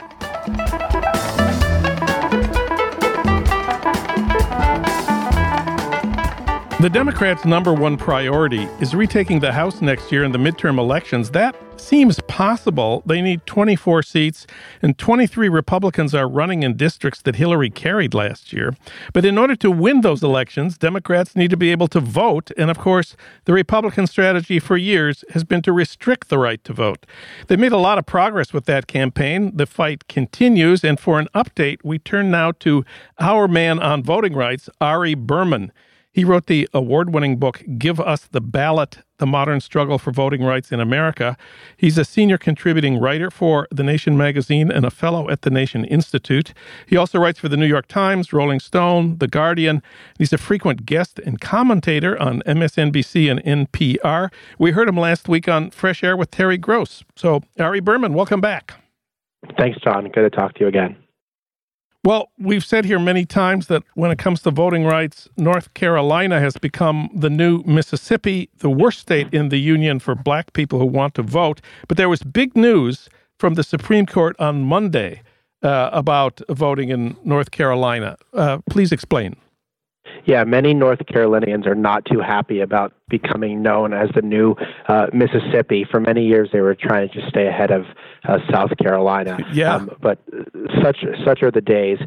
The 6.78 6.90
Democrats' 6.90 7.46
number 7.46 7.72
one 7.72 7.96
priority 7.96 8.64
is 8.80 8.94
retaking 8.94 9.40
the 9.40 9.50
House 9.50 9.80
next 9.80 10.12
year 10.12 10.24
in 10.24 10.32
the 10.32 10.38
midterm 10.38 10.78
elections. 10.78 11.30
That 11.30 11.56
seems 11.80 12.20
possible. 12.28 13.02
They 13.06 13.22
need 13.22 13.46
24 13.46 14.02
seats, 14.02 14.46
and 14.82 14.98
23 14.98 15.48
Republicans 15.48 16.14
are 16.14 16.28
running 16.28 16.64
in 16.64 16.76
districts 16.76 17.22
that 17.22 17.36
Hillary 17.36 17.70
carried 17.70 18.12
last 18.12 18.52
year. 18.52 18.76
But 19.14 19.24
in 19.24 19.38
order 19.38 19.56
to 19.56 19.70
win 19.70 20.02
those 20.02 20.22
elections, 20.22 20.76
Democrats 20.76 21.34
need 21.34 21.48
to 21.48 21.56
be 21.56 21.72
able 21.72 21.88
to 21.88 21.98
vote. 21.98 22.50
And 22.58 22.70
of 22.70 22.76
course, 22.76 23.16
the 23.46 23.54
Republican 23.54 24.06
strategy 24.06 24.58
for 24.58 24.76
years 24.76 25.24
has 25.30 25.44
been 25.44 25.62
to 25.62 25.72
restrict 25.72 26.28
the 26.28 26.38
right 26.38 26.62
to 26.64 26.74
vote. 26.74 27.06
They 27.46 27.56
made 27.56 27.72
a 27.72 27.78
lot 27.78 27.96
of 27.96 28.04
progress 28.04 28.52
with 28.52 28.66
that 28.66 28.86
campaign. 28.86 29.56
The 29.56 29.64
fight 29.64 30.08
continues. 30.08 30.84
And 30.84 31.00
for 31.00 31.18
an 31.18 31.28
update, 31.34 31.78
we 31.82 31.98
turn 31.98 32.30
now 32.30 32.52
to 32.60 32.84
our 33.18 33.48
man 33.48 33.78
on 33.78 34.02
voting 34.02 34.34
rights, 34.34 34.68
Ari 34.78 35.14
Berman. 35.14 35.72
He 36.16 36.24
wrote 36.24 36.46
the 36.46 36.66
award 36.72 37.12
winning 37.12 37.36
book, 37.36 37.62
Give 37.76 38.00
Us 38.00 38.22
the 38.24 38.40
Ballot 38.40 39.00
The 39.18 39.26
Modern 39.26 39.60
Struggle 39.60 39.98
for 39.98 40.12
Voting 40.12 40.42
Rights 40.42 40.72
in 40.72 40.80
America. 40.80 41.36
He's 41.76 41.98
a 41.98 42.06
senior 42.06 42.38
contributing 42.38 42.98
writer 42.98 43.30
for 43.30 43.68
The 43.70 43.82
Nation 43.82 44.16
magazine 44.16 44.70
and 44.70 44.86
a 44.86 44.90
fellow 44.90 45.28
at 45.28 45.42
the 45.42 45.50
Nation 45.50 45.84
Institute. 45.84 46.54
He 46.86 46.96
also 46.96 47.18
writes 47.18 47.38
for 47.38 47.50
the 47.50 47.56
New 47.58 47.66
York 47.66 47.86
Times, 47.86 48.32
Rolling 48.32 48.60
Stone, 48.60 49.18
The 49.18 49.28
Guardian. 49.28 49.82
He's 50.16 50.32
a 50.32 50.38
frequent 50.38 50.86
guest 50.86 51.18
and 51.18 51.38
commentator 51.38 52.18
on 52.18 52.40
MSNBC 52.46 53.30
and 53.30 53.68
NPR. 53.68 54.32
We 54.58 54.70
heard 54.70 54.88
him 54.88 54.96
last 54.96 55.28
week 55.28 55.48
on 55.48 55.70
Fresh 55.70 56.02
Air 56.02 56.16
with 56.16 56.30
Terry 56.30 56.56
Gross. 56.56 57.04
So, 57.14 57.42
Ari 57.60 57.80
Berman, 57.80 58.14
welcome 58.14 58.40
back. 58.40 58.72
Thanks, 59.58 59.78
Jon. 59.84 60.04
Good 60.04 60.22
to 60.22 60.30
talk 60.30 60.54
to 60.54 60.60
you 60.60 60.68
again. 60.68 60.96
Well, 62.06 62.30
we've 62.38 62.64
said 62.64 62.84
here 62.84 63.00
many 63.00 63.24
times 63.24 63.66
that 63.66 63.82
when 63.94 64.12
it 64.12 64.18
comes 64.18 64.40
to 64.42 64.52
voting 64.52 64.84
rights, 64.84 65.28
North 65.36 65.74
Carolina 65.74 66.38
has 66.38 66.56
become 66.56 67.10
the 67.12 67.28
new 67.28 67.64
Mississippi, 67.64 68.48
the 68.58 68.70
worst 68.70 69.00
state 69.00 69.26
in 69.34 69.48
the 69.48 69.56
union 69.56 69.98
for 69.98 70.14
black 70.14 70.52
people 70.52 70.78
who 70.78 70.86
want 70.86 71.16
to 71.16 71.22
vote. 71.22 71.60
But 71.88 71.96
there 71.96 72.08
was 72.08 72.22
big 72.22 72.56
news 72.56 73.08
from 73.40 73.54
the 73.54 73.64
Supreme 73.64 74.06
Court 74.06 74.36
on 74.38 74.62
Monday 74.62 75.20
uh, 75.64 75.90
about 75.92 76.40
voting 76.48 76.90
in 76.90 77.16
North 77.24 77.50
Carolina. 77.50 78.16
Uh, 78.32 78.58
please 78.70 78.92
explain. 78.92 79.34
Yeah, 80.24 80.44
many 80.44 80.74
North 80.74 81.00
Carolinians 81.06 81.66
are 81.66 81.74
not 81.74 82.04
too 82.04 82.20
happy 82.20 82.60
about 82.60 82.92
becoming 83.08 83.62
known 83.62 83.92
as 83.92 84.08
the 84.14 84.22
new 84.22 84.56
uh, 84.88 85.06
Mississippi. 85.12 85.86
For 85.88 86.00
many 86.00 86.26
years, 86.26 86.48
they 86.52 86.60
were 86.60 86.74
trying 86.74 87.08
to 87.08 87.14
just 87.14 87.28
stay 87.28 87.46
ahead 87.46 87.70
of 87.70 87.84
uh, 88.28 88.38
South 88.50 88.70
Carolina. 88.78 89.38
Yeah. 89.52 89.76
Um, 89.76 89.90
but 90.00 90.18
such 90.82 91.04
such 91.24 91.42
are 91.42 91.50
the 91.50 91.60
days. 91.60 91.98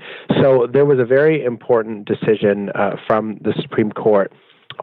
So 0.41 0.67
there 0.71 0.85
was 0.85 0.99
a 0.99 1.05
very 1.05 1.43
important 1.43 2.05
decision 2.05 2.69
uh, 2.75 2.95
from 3.07 3.37
the 3.41 3.53
Supreme 3.61 3.91
Court 3.91 4.31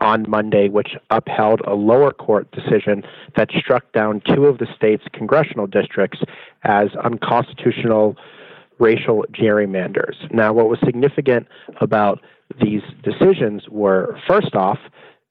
on 0.00 0.28
Monday, 0.28 0.68
which 0.68 0.90
upheld 1.10 1.60
a 1.66 1.74
lower 1.74 2.12
court 2.12 2.50
decision 2.52 3.02
that 3.36 3.50
struck 3.50 3.90
down 3.92 4.22
two 4.34 4.46
of 4.46 4.58
the 4.58 4.66
state's 4.76 5.04
congressional 5.12 5.66
districts 5.66 6.20
as 6.64 6.88
unconstitutional 7.02 8.16
racial 8.78 9.24
gerrymanders. 9.32 10.14
Now, 10.32 10.52
what 10.52 10.68
was 10.68 10.78
significant 10.84 11.46
about 11.80 12.20
these 12.60 12.82
decisions 13.02 13.68
were 13.68 14.18
first 14.28 14.54
off, 14.54 14.78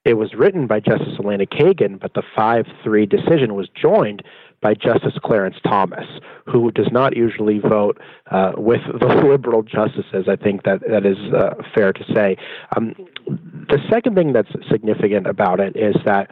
it 0.04 0.14
was 0.14 0.34
written 0.34 0.66
by 0.68 0.78
Justice 0.78 1.18
Elena 1.18 1.46
Kagan, 1.46 1.98
but 1.98 2.14
the 2.14 2.22
5 2.36 2.66
3 2.82 3.06
decision 3.06 3.54
was 3.54 3.68
joined 3.68 4.22
by 4.60 4.72
Justice 4.74 5.14
Clarence 5.22 5.56
Thomas, 5.64 6.06
who 6.46 6.70
does 6.70 6.88
not 6.90 7.16
usually 7.16 7.58
vote 7.58 7.98
uh, 8.30 8.52
with 8.56 8.80
the 9.00 9.06
liberal 9.06 9.62
justices. 9.62 10.28
I 10.28 10.36
think 10.36 10.62
that 10.62 10.80
that 10.88 11.04
is 11.04 11.18
uh, 11.34 11.54
fair 11.74 11.92
to 11.92 12.04
say. 12.14 12.36
Um, 12.76 12.94
the 13.26 13.78
second 13.90 14.14
thing 14.14 14.32
that's 14.32 14.50
significant 14.70 15.26
about 15.26 15.60
it 15.60 15.76
is 15.76 15.96
that 16.04 16.30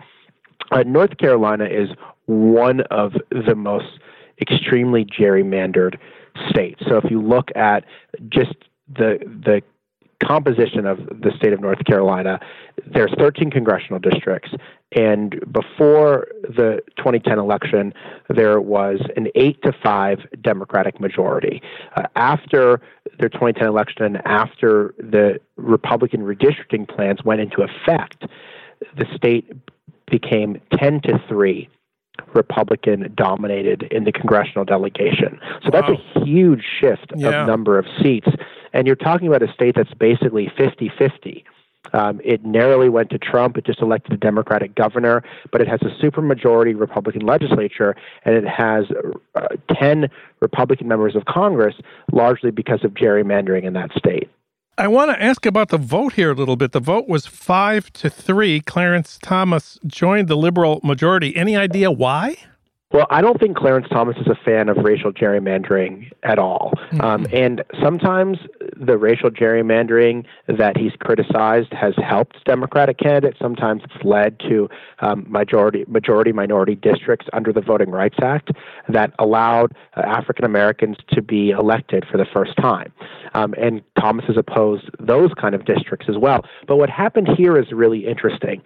uh, 0.71 0.85
North 0.85 1.19
Carolina 1.19 1.65
is 1.65 1.89
one 2.27 2.81
of 2.91 3.13
the 3.31 3.55
most 3.55 3.99
extremely 4.41 5.05
gerrymandered 5.05 5.99
states. 6.49 6.81
So 6.89 6.97
if 6.97 7.11
you 7.11 7.21
look 7.21 7.51
at 7.55 7.85
just 8.29 8.55
the 8.89 9.19
the 9.25 9.63
composition 10.23 10.87
of 10.87 10.99
the 10.99 11.33
state 11.37 11.53
of 11.53 11.61
North 11.61 11.85
Carolina, 11.85 12.41
there's 12.87 13.13
13 13.19 13.51
congressional 13.51 13.99
districts, 13.99 14.51
and 14.93 15.41
before 15.53 16.29
the 16.43 16.81
2010 16.97 17.39
election, 17.39 17.93
there 18.29 18.61
was 18.61 19.01
an 19.17 19.29
eight 19.35 19.61
to 19.63 19.73
five 19.83 20.19
Democratic 20.41 21.01
majority. 21.01 21.63
Uh, 21.97 22.03
after 22.17 22.81
the 23.19 23.29
2010 23.29 23.67
election, 23.67 24.05
and 24.05 24.27
after 24.27 24.95
the 24.99 25.41
Republican 25.57 26.23
redistricting 26.23 26.89
plans 26.89 27.25
went 27.25 27.41
into 27.41 27.63
effect, 27.63 28.25
the 28.97 29.07
state 29.15 29.51
became 30.11 30.61
10 30.79 31.01
to 31.03 31.23
three 31.29 31.69
Republican 32.35 33.13
dominated 33.17 33.85
in 33.91 34.05
the 34.05 34.13
congressional 34.13 34.65
delegation. 34.65 35.39
So 35.63 35.71
wow. 35.73 35.81
that's 35.81 36.01
a 36.17 36.25
huge 36.25 36.65
shift 36.81 37.13
yeah. 37.17 37.43
of 37.43 37.47
number 37.47 37.79
of 37.79 37.87
seats. 38.03 38.29
And 38.73 38.87
you're 38.87 38.97
talking 38.97 39.29
about 39.29 39.43
a 39.43 39.53
state 39.53 39.75
that's 39.77 39.95
basically 39.95 40.53
50 40.57 40.93
50. 40.99 41.45
Um, 41.93 42.21
it 42.25 42.45
narrowly 42.45 42.89
went 42.89 43.11
to 43.11 43.19
Trump. 43.19 43.59
It 43.59 43.67
just 43.67 43.81
elected 43.81 44.15
a 44.15 44.17
Democratic 44.17 44.75
governor, 44.75 45.23
but 45.53 45.61
it 45.61 45.69
has 45.69 45.81
a 45.83 46.03
supermajority 46.03 46.79
Republican 46.79 47.23
legislature, 47.23 47.95
and 48.25 48.35
it 48.35 48.49
has 48.49 48.87
uh, 49.35 49.49
10 49.79 50.09
Republican 50.41 50.89
members 50.89 51.15
of 51.15 51.27
Congress, 51.27 51.75
largely 52.11 52.51
because 52.51 52.85
of 52.85 52.93
gerrymandering 52.93 53.65
in 53.65 53.75
that 53.75 53.91
state. 53.93 54.31
I 54.77 54.89
want 54.89 55.13
to 55.13 55.23
ask 55.23 55.47
about 55.47 55.69
the 55.69 55.79
vote 55.79 56.15
here 56.15 56.33
a 56.33 56.35
little 56.35 56.57
bit. 56.57 56.73
The 56.73 56.81
vote 56.81 57.09
was 57.09 57.27
five 57.27 57.93
to 57.93 58.11
three. 58.11 58.61
Clarence 58.61 59.21
Thomas 59.23 59.79
joined 59.87 60.27
the 60.27 60.37
liberal 60.37 60.81
majority. 60.83 61.37
Any 61.37 61.57
idea 61.57 61.93
why? 61.93 62.37
Well, 62.95 63.09
I 63.11 63.23
don't 63.23 63.41
think 63.41 63.57
Clarence 63.57 63.89
Thomas 63.91 64.17
is 64.19 64.29
a 64.29 64.37
fan 64.45 64.69
of 64.69 64.77
racial 64.77 65.13
gerrymandering 65.13 66.13
at 66.23 66.39
all. 66.39 66.75
Mm-hmm. 66.93 67.01
Um, 67.01 67.27
and 67.33 67.65
sometimes 67.83 68.39
the 68.77 68.97
racial 68.97 69.31
gerrymandering 69.31 70.25
that 70.47 70.77
he's 70.77 70.93
criticized 71.01 71.73
has 71.73 71.95
helped 71.97 72.45
Democratic 72.45 72.99
candidates. 72.99 73.37
Sometimes 73.43 73.83
it's 73.83 74.05
led 74.05 74.39
to 74.49 74.69
um, 75.01 75.27
majority 75.29 75.85
majority 75.89 76.31
minority 76.31 76.77
districts 76.77 77.27
under 77.33 77.53
the 77.53 77.61
Voting 77.61 77.91
Rights 77.91 78.19
Act 78.23 78.53
that 78.89 79.13
allowed 79.19 79.73
uh, 79.97 80.03
African 80.03 80.45
Americans 80.45 80.97
to 81.09 81.21
be 81.21 81.51
elected 81.51 82.05
for 82.09 82.17
the 82.17 82.27
first 82.33 82.57
time. 82.59 82.93
Um, 83.35 83.57
and 83.59 83.83
Thomas 83.99 84.25
has 84.27 84.37
opposed 84.37 84.89
those 85.01 85.33
kind 85.35 85.57
of 85.57 85.65
districts 85.65 86.07
as 86.09 86.17
well. 86.17 86.45
But 86.69 86.77
what 86.77 86.91
happened 86.91 87.29
here 87.37 87.59
is 87.59 87.73
really 87.73 88.07
interesting. 88.07 88.63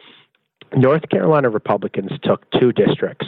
North 0.76 1.08
Carolina 1.08 1.50
Republicans 1.50 2.10
took 2.22 2.48
two 2.52 2.72
districts 2.72 3.26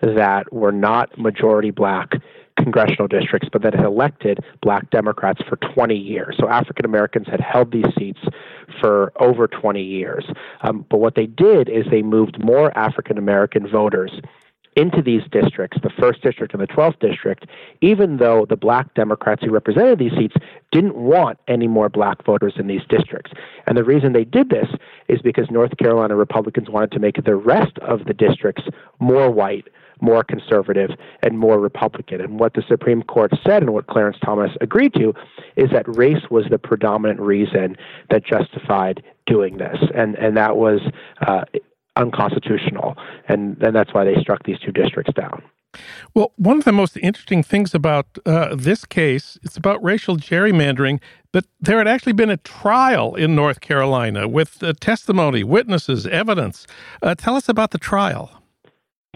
that 0.00 0.52
were 0.52 0.72
not 0.72 1.16
majority 1.18 1.70
black 1.70 2.12
congressional 2.56 3.06
districts, 3.06 3.48
but 3.52 3.62
that 3.62 3.74
had 3.74 3.84
elected 3.84 4.40
black 4.62 4.90
Democrats 4.90 5.40
for 5.48 5.56
20 5.56 5.94
years. 5.94 6.36
So 6.38 6.48
African 6.48 6.84
Americans 6.84 7.26
had 7.28 7.40
held 7.40 7.72
these 7.72 7.86
seats 7.96 8.20
for 8.80 9.12
over 9.20 9.46
20 9.46 9.82
years. 9.82 10.24
Um, 10.62 10.84
but 10.90 10.98
what 10.98 11.14
they 11.14 11.26
did 11.26 11.68
is 11.68 11.84
they 11.90 12.02
moved 12.02 12.42
more 12.42 12.76
African 12.76 13.18
American 13.18 13.68
voters 13.68 14.10
into 14.78 15.02
these 15.02 15.22
districts, 15.32 15.78
the 15.82 15.90
first 15.90 16.22
district 16.22 16.54
and 16.54 16.62
the 16.62 16.66
12th 16.68 17.00
district, 17.00 17.46
even 17.80 18.18
though 18.18 18.46
the 18.48 18.56
black 18.56 18.94
Democrats 18.94 19.42
who 19.42 19.50
represented 19.50 19.98
these 19.98 20.12
seats 20.16 20.36
didn't 20.70 20.94
want 20.94 21.36
any 21.48 21.66
more 21.66 21.88
black 21.88 22.24
voters 22.24 22.54
in 22.56 22.68
these 22.68 22.82
districts. 22.88 23.32
And 23.66 23.76
the 23.76 23.82
reason 23.82 24.12
they 24.12 24.24
did 24.24 24.50
this 24.50 24.68
is 25.08 25.20
because 25.20 25.50
North 25.50 25.76
Carolina 25.78 26.14
Republicans 26.14 26.70
wanted 26.70 26.92
to 26.92 27.00
make 27.00 27.16
the 27.24 27.34
rest 27.34 27.76
of 27.78 28.04
the 28.04 28.14
districts 28.14 28.62
more 29.00 29.30
white, 29.30 29.66
more 30.00 30.22
conservative, 30.22 30.90
and 31.22 31.36
more 31.36 31.58
Republican. 31.58 32.20
And 32.20 32.38
what 32.38 32.54
the 32.54 32.62
Supreme 32.68 33.02
Court 33.02 33.32
said 33.44 33.62
and 33.62 33.72
what 33.72 33.88
Clarence 33.88 34.18
Thomas 34.24 34.52
agreed 34.60 34.94
to 34.94 35.12
is 35.56 35.70
that 35.72 35.84
race 35.96 36.30
was 36.30 36.44
the 36.50 36.58
predominant 36.58 37.18
reason 37.18 37.76
that 38.10 38.24
justified 38.24 39.02
doing 39.26 39.58
this. 39.58 39.78
And, 39.92 40.14
and 40.16 40.36
that 40.36 40.56
was 40.56 40.80
uh, 41.26 41.44
unconstitutional, 41.98 42.96
and, 43.28 43.62
and 43.62 43.74
that's 43.76 43.92
why 43.92 44.04
they 44.04 44.14
struck 44.20 44.44
these 44.44 44.58
two 44.58 44.72
districts 44.72 45.12
down. 45.14 45.42
Well, 46.14 46.32
one 46.36 46.58
of 46.58 46.64
the 46.64 46.72
most 46.72 46.96
interesting 46.96 47.42
things 47.42 47.74
about 47.74 48.06
uh, 48.24 48.54
this 48.56 48.84
case, 48.86 49.38
it's 49.42 49.56
about 49.56 49.82
racial 49.84 50.16
gerrymandering, 50.16 51.00
but 51.32 51.44
there 51.60 51.78
had 51.78 51.86
actually 51.86 52.14
been 52.14 52.30
a 52.30 52.38
trial 52.38 53.14
in 53.14 53.34
North 53.34 53.60
Carolina 53.60 54.26
with 54.26 54.62
uh, 54.62 54.72
testimony, 54.80 55.44
witnesses, 55.44 56.06
evidence. 56.06 56.66
Uh, 57.02 57.14
tell 57.14 57.36
us 57.36 57.48
about 57.48 57.72
the 57.72 57.78
trial. 57.78 58.37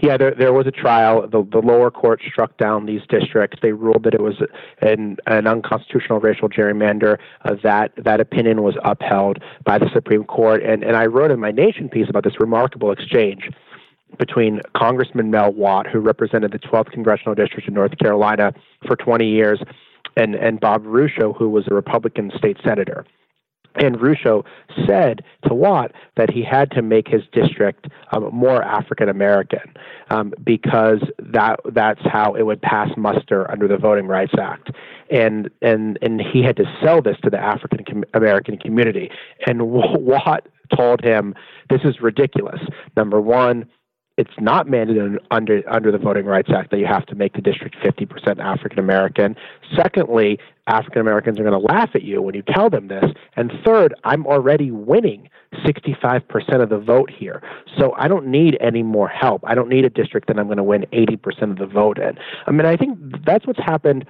Yeah, 0.03 0.17
there, 0.17 0.35
there 0.37 0.51
was 0.51 0.67
a 0.67 0.71
trial. 0.71 1.21
The, 1.29 1.47
the 1.49 1.59
lower 1.59 1.89
court 1.89 2.21
struck 2.29 2.57
down 2.57 2.87
these 2.87 2.99
districts. 3.07 3.59
They 3.61 3.71
ruled 3.71 4.03
that 4.03 4.13
it 4.13 4.19
was 4.19 4.35
an, 4.81 5.15
an 5.27 5.47
unconstitutional 5.47 6.19
racial 6.19 6.49
gerrymander. 6.49 7.19
Uh, 7.45 7.55
that 7.63 7.93
that 7.95 8.19
opinion 8.19 8.63
was 8.63 8.75
upheld 8.83 9.41
by 9.63 9.77
the 9.77 9.89
Supreme 9.93 10.25
Court. 10.25 10.61
And, 10.61 10.83
and 10.83 10.97
I 10.97 11.05
wrote 11.05 11.31
in 11.31 11.39
my 11.39 11.51
Nation 11.51 11.87
piece 11.87 12.09
about 12.09 12.25
this 12.25 12.37
remarkable 12.37 12.91
exchange 12.91 13.49
between 14.19 14.59
Congressman 14.75 15.31
Mel 15.31 15.53
Watt, 15.53 15.87
who 15.87 16.01
represented 16.01 16.51
the 16.51 16.59
12th 16.59 16.91
congressional 16.91 17.33
district 17.33 17.69
in 17.69 17.73
North 17.73 17.97
Carolina 17.97 18.53
for 18.85 18.97
20 18.97 19.25
years, 19.25 19.61
and, 20.17 20.35
and 20.35 20.59
Bob 20.59 20.83
Rucho, 20.83 21.33
who 21.33 21.47
was 21.47 21.63
a 21.71 21.73
Republican 21.73 22.29
state 22.37 22.57
senator. 22.61 23.05
And 23.75 23.95
Rucho 23.97 24.45
said 24.87 25.23
to 25.47 25.53
Watt 25.53 25.91
that 26.15 26.29
he 26.29 26.43
had 26.43 26.71
to 26.71 26.81
make 26.81 27.07
his 27.07 27.23
district 27.31 27.87
um, 28.11 28.29
more 28.31 28.61
African 28.63 29.09
American 29.09 29.73
um, 30.09 30.33
because 30.43 30.99
that 31.19 31.59
that's 31.71 32.01
how 32.03 32.33
it 32.35 32.43
would 32.43 32.61
pass 32.61 32.89
muster 32.97 33.49
under 33.51 33.67
the 33.67 33.77
Voting 33.77 34.07
Rights 34.07 34.33
Act, 34.39 34.71
and 35.09 35.49
and 35.61 35.97
and 36.01 36.21
he 36.21 36.43
had 36.43 36.55
to 36.57 36.65
sell 36.83 37.01
this 37.01 37.17
to 37.23 37.29
the 37.29 37.39
African 37.39 38.03
American 38.13 38.57
community. 38.57 39.09
And 39.47 39.61
Watt 39.71 40.47
told 40.75 41.03
him 41.03 41.33
this 41.69 41.81
is 41.83 42.01
ridiculous. 42.01 42.59
Number 42.95 43.19
one, 43.19 43.67
it's 44.17 44.33
not 44.39 44.67
mandated 44.67 45.17
under 45.31 45.63
under 45.67 45.91
the 45.91 45.97
Voting 45.97 46.25
Rights 46.25 46.49
Act 46.55 46.71
that 46.71 46.79
you 46.79 46.85
have 46.85 47.05
to 47.07 47.15
make 47.15 47.33
the 47.33 47.41
district 47.41 47.75
50% 47.77 48.39
African 48.39 48.77
American. 48.77 49.35
Secondly, 49.75 50.39
African 50.67 51.01
Americans 51.01 51.39
are 51.39 51.43
going 51.43 51.59
to 51.59 51.73
laugh 51.73 51.89
at 51.95 52.03
you 52.03 52.21
when 52.21 52.35
you 52.35 52.43
tell 52.43 52.69
them 52.69 52.87
this. 52.87 53.05
And 53.35 53.51
third, 53.65 53.93
I'm 54.03 54.25
already 54.27 54.71
winning 54.71 55.29
65% 55.65 56.61
of 56.61 56.69
the 56.69 56.77
vote 56.77 57.09
here. 57.09 57.41
So 57.77 57.93
I 57.97 58.07
don't 58.07 58.27
need 58.27 58.57
any 58.61 58.83
more 58.83 59.07
help. 59.07 59.41
I 59.45 59.55
don't 59.55 59.69
need 59.69 59.83
a 59.83 59.89
district 59.89 60.27
that 60.27 60.39
I'm 60.39 60.45
going 60.45 60.57
to 60.57 60.63
win 60.63 60.85
80% 60.93 61.51
of 61.51 61.57
the 61.57 61.65
vote 61.67 61.97
in. 61.97 62.17
I 62.45 62.51
mean, 62.51 62.65
I 62.65 62.77
think 62.77 62.97
that's 63.25 63.45
what's 63.47 63.59
happened 63.59 64.05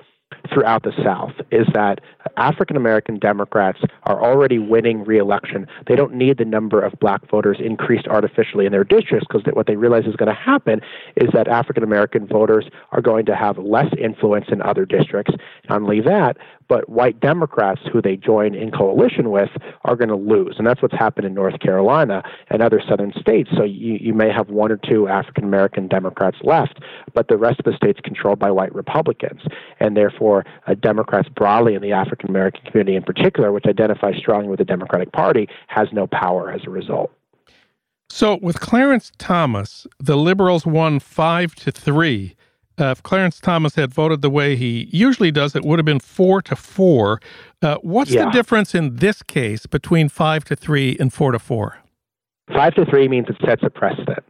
throughout 0.52 0.84
the 0.84 0.94
South 1.04 1.34
is 1.52 1.68
that 1.74 2.00
African 2.38 2.76
American 2.78 3.20
Democrats 3.20 3.80
are 4.04 4.24
already 4.24 4.60
winning 4.60 5.04
reelection. 5.04 5.68
They 5.88 5.96
don't 5.96 6.14
need 6.14 6.38
the 6.38 6.46
number 6.46 6.82
of 6.82 6.94
black 7.00 7.30
voters 7.30 7.58
increased 7.60 8.08
artificially 8.08 8.66
in 8.66 8.72
their 8.72 8.84
districts 8.84 9.28
because 9.28 9.44
what 9.54 9.68
they 9.68 9.76
realize 9.76 10.06
is 10.06 10.16
going 10.16 10.30
to 10.30 10.40
happen 10.40 10.82
is 11.16 11.30
that 11.34 11.48
African 11.48 11.84
American 11.84 12.28
voters 12.28 12.66
are 12.92 13.02
going 13.02 13.26
to 13.26 13.36
have 13.36 13.58
less 13.58 13.92
influence 14.00 14.46
in 14.50 14.62
other 14.62 14.86
districts. 14.86 15.34
Not 15.70 15.82
only 15.82 16.02
that, 16.02 16.38
but 16.74 16.90
white 16.90 17.20
Democrats 17.20 17.82
who 17.92 18.02
they 18.02 18.16
join 18.16 18.56
in 18.56 18.72
coalition 18.72 19.30
with 19.30 19.52
are 19.84 19.96
going 19.96 20.10
to 20.10 20.16
lose. 20.16 20.56
And 20.58 20.66
that's 20.66 20.82
what's 20.82 20.98
happened 20.98 21.28
in 21.28 21.36
North 21.36 21.60
Carolina 21.60 22.24
and 22.50 22.64
other 22.64 22.82
southern 22.90 23.14
states. 23.14 23.52
So 23.56 23.64
you, 23.64 24.00
you 24.02 24.12
may 24.12 24.32
have 24.32 24.50
one 24.50 24.72
or 24.72 24.78
two 24.78 25.08
African 25.08 25.44
American 25.44 25.88
Democrats 25.88 26.38
left, 26.42 26.80
but 27.14 27.28
the 27.28 27.38
rest 27.38 27.60
of 27.60 27.66
the 27.66 27.76
states 27.76 28.00
controlled 28.04 28.40
by 28.40 28.50
white 28.50 28.74
Republicans. 28.74 29.42
And 29.80 29.96
therefore, 29.96 30.48
uh, 30.66 30.74
Democrats 30.74 31.30
broadly 31.30 31.76
in 31.76 31.84
the 31.84 31.92
African 31.92 32.28
American 32.28 32.66
community 32.66 32.96
in 32.96 33.04
particular, 33.04 33.52
which 33.52 33.66
identifies 33.68 34.16
strongly 34.18 34.48
with 34.48 34.58
the 34.58 34.66
Democratic 34.66 35.12
Party, 35.12 35.48
has 35.68 35.90
no 35.92 36.08
power 36.08 36.52
as 36.52 36.62
a 36.66 36.72
result. 36.72 37.12
So 38.10 38.40
with 38.42 38.60
Clarence 38.60 39.12
Thomas, 39.20 39.86
the 40.00 40.18
liberals 40.18 40.66
won 40.66 41.00
five 41.00 41.54
to 41.54 41.72
three. 41.72 42.36
Uh, 42.80 42.86
if 42.86 43.04
Clarence 43.04 43.40
Thomas 43.40 43.76
had 43.76 43.94
voted 43.94 44.22
the 44.22 44.30
way 44.30 44.56
he 44.56 44.90
usually 44.92 45.32
does, 45.32 45.56
it 45.56 45.64
would 45.64 45.80
have 45.80 45.86
been 45.86 46.00
four 46.00 46.42
to 46.44 46.56
four. 46.56 47.20
Uh, 47.62 47.78
what's 47.82 48.12
yeah. 48.12 48.26
the 48.26 48.32
difference 48.32 48.74
in 48.74 48.96
this 48.96 49.22
case 49.22 49.66
between 49.66 50.10
five 50.10 50.44
to 50.46 50.56
three 50.56 50.98
and 51.00 51.14
four 51.14 51.32
to 51.32 51.40
four? 51.40 51.78
Five 52.54 52.74
to 52.76 52.86
three 52.86 53.08
means 53.08 53.28
it 53.30 53.38
sets 53.46 53.62
a 53.64 53.70
precedent. 53.70 54.24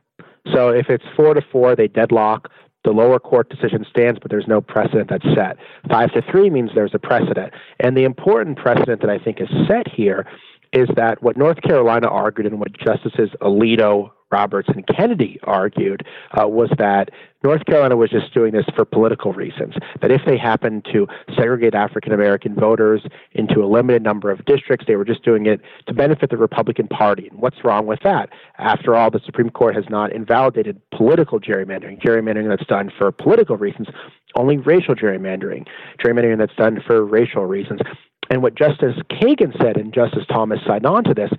So 0.54 0.70
if 0.70 0.90
it's 0.90 1.06
four 1.16 1.34
to 1.34 1.42
four, 1.52 1.76
they 1.76 1.88
deadlock. 1.88 2.50
The 2.84 2.92
lower 2.92 3.18
court 3.18 3.50
decision 3.50 3.86
stands, 3.90 4.20
but 4.22 4.30
there's 4.30 4.48
no 4.48 4.60
precedent 4.60 5.10
that's 5.10 5.26
set. 5.34 5.56
Five 5.90 6.12
to 6.12 6.22
three 6.30 6.50
means 6.50 6.72
there's 6.76 6.94
a 6.94 7.00
precedent. 7.00 7.54
And 7.80 7.96
the 7.96 8.04
important 8.04 8.58
precedent 8.58 9.00
that 9.02 9.10
I 9.10 9.20
think 9.20 9.40
is 9.40 9.48
set 9.70 9.88
here 9.90 10.28
is 10.74 10.90
that 10.98 11.24
what 11.24 11.38
North 11.38 11.62
Carolina 11.62 12.08
argued 12.08 12.48
and 12.48 12.60
what 12.60 12.74
Justices 12.74 13.30
Alito, 13.42 14.10
Roberts, 14.34 14.68
and 14.74 14.86
Kennedy 14.88 15.40
argued 15.44 16.06
uh, 16.32 16.48
was 16.48 16.70
that 16.80 17.10
North 17.44 17.66
Carolina 17.66 17.98
was 17.98 18.10
just 18.10 18.34
doing 18.34 18.54
this 18.54 18.66
for 18.76 18.86
political 18.86 19.34
reasons. 19.34 19.76
That 20.02 20.12
if 20.12 20.22
they 20.26 20.38
happened 20.38 20.88
to 20.94 21.08
segregate 21.38 21.76
African 21.76 22.14
American 22.14 22.56
voters 22.56 23.02
into 23.34 23.64
a 23.64 23.68
limited 23.68 24.02
number 24.02 24.32
of 24.32 24.44
districts, 24.46 24.86
they 24.88 24.96
were 24.96 25.06
just 25.06 25.24
doing 25.24 25.46
it 25.46 25.62
to 25.88 25.94
benefit 25.94 26.30
the 26.30 26.38
Republican 26.38 26.88
Party. 26.88 27.28
And 27.30 27.40
what's 27.40 27.64
wrong 27.64 27.86
with 27.86 28.00
that? 28.04 28.30
After 28.58 28.96
all, 28.96 29.12
the 29.12 29.22
Supreme 29.26 29.50
Court 29.50 29.76
has 29.76 29.86
not 29.90 30.14
invalidated 30.14 30.82
political 30.92 31.40
gerrymandering, 31.40 32.02
gerrymandering 32.02 32.50
that's 32.50 32.66
done 32.68 32.92
for 32.98 33.12
political 33.12 33.58
reasons, 33.58 33.88
only 34.36 34.58
racial 34.58 34.96
gerrymandering, 34.96 35.68
gerrymandering 36.04 36.40
that's 36.40 36.56
done 36.56 36.82
for 36.88 37.06
racial 37.06 37.46
reasons. 37.46 37.82
And 38.30 38.42
what 38.42 38.56
Justice 38.56 38.96
Kagan 39.12 39.56
said 39.62 39.76
and 39.78 39.94
Justice 39.94 40.26
Thomas 40.32 40.60
signed 40.66 40.86
on 40.86 41.04
to 41.04 41.14
this 41.14 41.32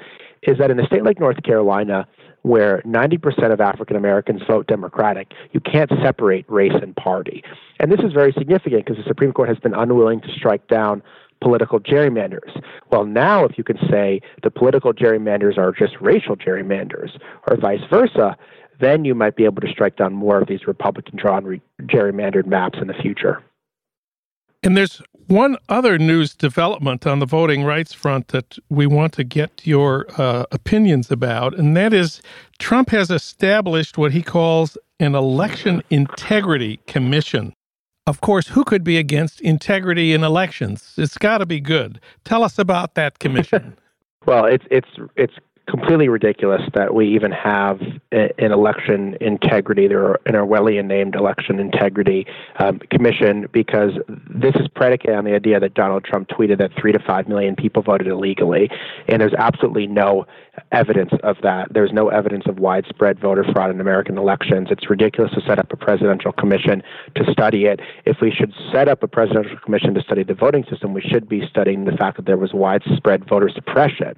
is 0.42 0.58
that 0.58 0.70
in 0.70 0.78
a 0.78 0.86
state 0.86 1.02
like 1.02 1.18
North 1.18 1.42
Carolina, 1.42 2.06
where 2.44 2.82
90% 2.82 3.52
of 3.52 3.60
African 3.60 3.96
Americans 3.96 4.42
vote 4.46 4.66
Democratic, 4.66 5.32
you 5.52 5.60
can't 5.60 5.90
separate 6.02 6.44
race 6.46 6.74
and 6.80 6.94
party. 6.94 7.42
And 7.80 7.90
this 7.90 8.00
is 8.00 8.12
very 8.12 8.32
significant 8.36 8.84
because 8.84 9.02
the 9.02 9.08
Supreme 9.08 9.32
Court 9.32 9.48
has 9.48 9.58
been 9.58 9.72
unwilling 9.72 10.20
to 10.20 10.28
strike 10.36 10.68
down 10.68 11.02
political 11.40 11.80
gerrymanders. 11.80 12.62
Well, 12.90 13.06
now 13.06 13.44
if 13.44 13.56
you 13.56 13.64
can 13.64 13.78
say 13.90 14.20
the 14.42 14.50
political 14.50 14.92
gerrymanders 14.92 15.56
are 15.56 15.72
just 15.72 15.94
racial 16.02 16.36
gerrymanders 16.36 17.18
or 17.48 17.56
vice 17.56 17.80
versa, 17.90 18.36
then 18.78 19.06
you 19.06 19.14
might 19.14 19.36
be 19.36 19.46
able 19.46 19.62
to 19.62 19.70
strike 19.70 19.96
down 19.96 20.12
more 20.12 20.38
of 20.38 20.46
these 20.46 20.66
Republican 20.66 21.16
drawn 21.16 21.44
re- 21.44 21.62
gerrymandered 21.82 22.46
maps 22.46 22.78
in 22.78 22.88
the 22.88 22.94
future. 22.94 23.42
And 24.64 24.74
there's 24.74 25.02
one 25.26 25.58
other 25.68 25.98
news 25.98 26.34
development 26.34 27.06
on 27.06 27.18
the 27.18 27.26
voting 27.26 27.64
rights 27.64 27.92
front 27.92 28.28
that 28.28 28.58
we 28.70 28.86
want 28.86 29.12
to 29.14 29.24
get 29.24 29.66
your 29.66 30.06
uh, 30.16 30.46
opinions 30.52 31.10
about, 31.10 31.54
and 31.54 31.76
that 31.76 31.92
is 31.92 32.22
Trump 32.58 32.88
has 32.88 33.10
established 33.10 33.98
what 33.98 34.12
he 34.12 34.22
calls 34.22 34.78
an 34.98 35.14
election 35.14 35.82
integrity 35.90 36.80
commission. 36.86 37.52
Of 38.06 38.22
course, 38.22 38.48
who 38.48 38.64
could 38.64 38.84
be 38.84 38.96
against 38.96 39.40
integrity 39.42 40.14
in 40.14 40.24
elections? 40.24 40.94
It's 40.96 41.18
got 41.18 41.38
to 41.38 41.46
be 41.46 41.60
good. 41.60 42.00
Tell 42.24 42.42
us 42.42 42.58
about 42.58 42.94
that 42.94 43.18
commission. 43.18 43.76
well, 44.26 44.46
it's 44.46 44.64
it's 44.70 44.88
it's 45.16 45.34
completely 45.66 46.08
ridiculous 46.08 46.62
that 46.74 46.94
we 46.94 47.08
even 47.14 47.32
have 47.32 47.80
an 48.12 48.52
election 48.52 49.16
integrity, 49.20 49.92
or 49.92 50.20
an 50.26 50.34
Orwellian 50.34 50.86
named 50.86 51.14
election 51.14 51.58
integrity 51.58 52.26
um, 52.58 52.78
commission, 52.90 53.48
because 53.52 53.92
this 54.28 54.54
is 54.56 54.68
predicated 54.68 55.16
on 55.16 55.24
the 55.24 55.34
idea 55.34 55.58
that 55.58 55.74
Donald 55.74 56.04
Trump 56.04 56.28
tweeted 56.28 56.58
that 56.58 56.70
three 56.78 56.92
to 56.92 56.98
five 56.98 57.28
million 57.28 57.56
people 57.56 57.82
voted 57.82 58.06
illegally, 58.06 58.70
and 59.08 59.20
there's 59.20 59.34
absolutely 59.34 59.86
no 59.86 60.26
evidence 60.70 61.10
of 61.22 61.36
that. 61.42 61.72
There's 61.72 61.92
no 61.92 62.08
evidence 62.08 62.44
of 62.46 62.58
widespread 62.58 63.18
voter 63.18 63.44
fraud 63.52 63.70
in 63.70 63.80
American 63.80 64.18
elections. 64.18 64.68
It's 64.70 64.88
ridiculous 64.88 65.32
to 65.32 65.40
set 65.46 65.58
up 65.58 65.72
a 65.72 65.76
presidential 65.76 66.32
commission 66.32 66.82
to 67.16 67.32
study 67.32 67.64
it. 67.64 67.80
If 68.04 68.18
we 68.20 68.30
should 68.30 68.52
set 68.72 68.88
up 68.88 69.02
a 69.02 69.08
presidential 69.08 69.56
commission 69.58 69.94
to 69.94 70.02
study 70.02 70.22
the 70.22 70.34
voting 70.34 70.64
system, 70.70 70.92
we 70.92 71.00
should 71.00 71.28
be 71.28 71.46
studying 71.48 71.86
the 71.86 71.92
fact 71.92 72.18
that 72.18 72.26
there 72.26 72.36
was 72.36 72.52
widespread 72.52 73.26
voter 73.28 73.48
suppression 73.48 74.14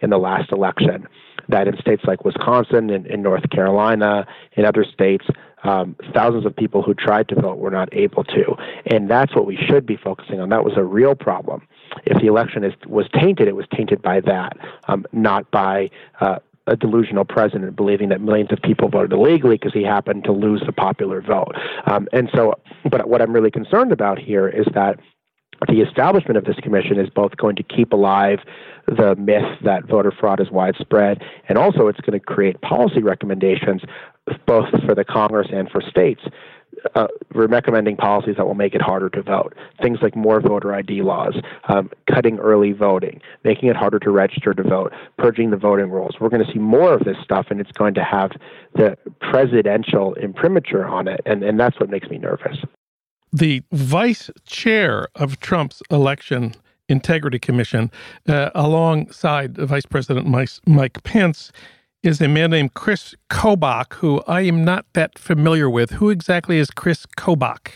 in 0.00 0.10
the 0.10 0.18
last 0.18 0.52
election. 0.52 1.06
That 1.48 1.66
in 1.66 1.76
states 1.78 2.02
like 2.06 2.24
Wisconsin 2.24 2.90
and 2.90 3.06
in 3.06 3.22
North 3.22 3.48
Carolina, 3.50 4.26
in 4.56 4.64
other 4.64 4.84
states, 4.84 5.26
um, 5.64 5.96
thousands 6.14 6.46
of 6.46 6.54
people 6.54 6.82
who 6.82 6.94
tried 6.94 7.28
to 7.28 7.34
vote 7.34 7.58
were 7.58 7.70
not 7.70 7.88
able 7.92 8.24
to. 8.24 8.56
And 8.86 9.10
that's 9.10 9.34
what 9.34 9.46
we 9.46 9.56
should 9.56 9.84
be 9.84 9.96
focusing 9.96 10.40
on. 10.40 10.48
That 10.48 10.64
was 10.64 10.74
a 10.76 10.84
real 10.84 11.14
problem. 11.14 11.66
If 12.06 12.20
the 12.20 12.28
election 12.28 12.64
is, 12.64 12.72
was 12.86 13.06
tainted, 13.12 13.48
it 13.48 13.56
was 13.56 13.66
tainted 13.74 14.00
by 14.00 14.20
that, 14.20 14.56
um, 14.88 15.04
not 15.12 15.50
by 15.50 15.90
uh, 16.20 16.38
a 16.66 16.76
delusional 16.76 17.24
president 17.24 17.74
believing 17.74 18.08
that 18.10 18.20
millions 18.20 18.52
of 18.52 18.60
people 18.62 18.88
voted 18.88 19.12
illegally 19.12 19.56
because 19.56 19.72
he 19.72 19.82
happened 19.82 20.24
to 20.24 20.32
lose 20.32 20.62
the 20.64 20.72
popular 20.72 21.20
vote. 21.20 21.54
Um, 21.86 22.06
and 22.12 22.30
so, 22.34 22.54
but 22.88 23.08
what 23.08 23.20
I'm 23.20 23.32
really 23.32 23.50
concerned 23.50 23.92
about 23.92 24.18
here 24.18 24.48
is 24.48 24.66
that 24.74 25.00
the 25.68 25.80
establishment 25.80 26.36
of 26.36 26.44
this 26.44 26.56
commission 26.56 26.98
is 26.98 27.08
both 27.10 27.36
going 27.36 27.56
to 27.56 27.62
keep 27.62 27.92
alive 27.92 28.38
the 28.86 29.14
myth 29.16 29.58
that 29.62 29.86
voter 29.86 30.10
fraud 30.10 30.40
is 30.40 30.50
widespread, 30.50 31.22
and 31.48 31.58
also 31.58 31.86
it's 31.88 32.00
going 32.00 32.18
to 32.18 32.24
create 32.24 32.60
policy 32.60 33.02
recommendations 33.02 33.82
both 34.46 34.68
for 34.84 34.94
the 34.94 35.04
Congress 35.04 35.48
and 35.52 35.70
for 35.70 35.80
states. 35.80 36.22
Uh, 36.94 37.08
we're 37.34 37.46
recommending 37.46 37.96
policies 37.96 38.36
that 38.36 38.46
will 38.46 38.54
make 38.54 38.74
it 38.74 38.80
harder 38.80 39.10
to 39.10 39.22
vote. 39.22 39.54
Things 39.82 39.98
like 40.02 40.16
more 40.16 40.40
voter 40.40 40.74
ID 40.74 41.02
laws, 41.02 41.34
um, 41.68 41.90
cutting 42.08 42.38
early 42.38 42.72
voting, 42.72 43.20
making 43.44 43.68
it 43.68 43.76
harder 43.76 43.98
to 43.98 44.10
register 44.10 44.54
to 44.54 44.62
vote, 44.62 44.92
purging 45.18 45.50
the 45.50 45.56
voting 45.56 45.90
rolls. 45.90 46.16
We're 46.20 46.30
going 46.30 46.44
to 46.44 46.52
see 46.52 46.58
more 46.58 46.94
of 46.94 47.04
this 47.04 47.16
stuff, 47.22 47.46
and 47.50 47.60
it's 47.60 47.72
going 47.72 47.94
to 47.94 48.04
have 48.04 48.30
the 48.74 48.96
presidential 49.20 50.14
imprimatur 50.14 50.86
on 50.86 51.08
it, 51.08 51.20
and, 51.26 51.42
and 51.42 51.60
that's 51.60 51.78
what 51.78 51.90
makes 51.90 52.08
me 52.08 52.18
nervous. 52.18 52.56
The 53.32 53.62
vice 53.70 54.30
chair 54.44 55.08
of 55.14 55.38
Trump's 55.38 55.82
election 55.90 56.54
Integrity 56.88 57.38
Commission, 57.38 57.90
uh, 58.28 58.50
alongside 58.54 59.56
Vice 59.56 59.86
President 59.86 60.26
Mike, 60.66 61.02
Pence, 61.04 61.52
is 62.02 62.20
a 62.20 62.26
man 62.26 62.50
named 62.50 62.74
Chris 62.74 63.14
Kobach, 63.28 63.94
who 63.94 64.20
I 64.26 64.40
am 64.40 64.64
not 64.64 64.86
that 64.94 65.18
familiar 65.18 65.70
with. 65.70 65.92
Who 65.92 66.10
exactly 66.10 66.58
is 66.58 66.70
Chris 66.70 67.06
Kobach? 67.16 67.68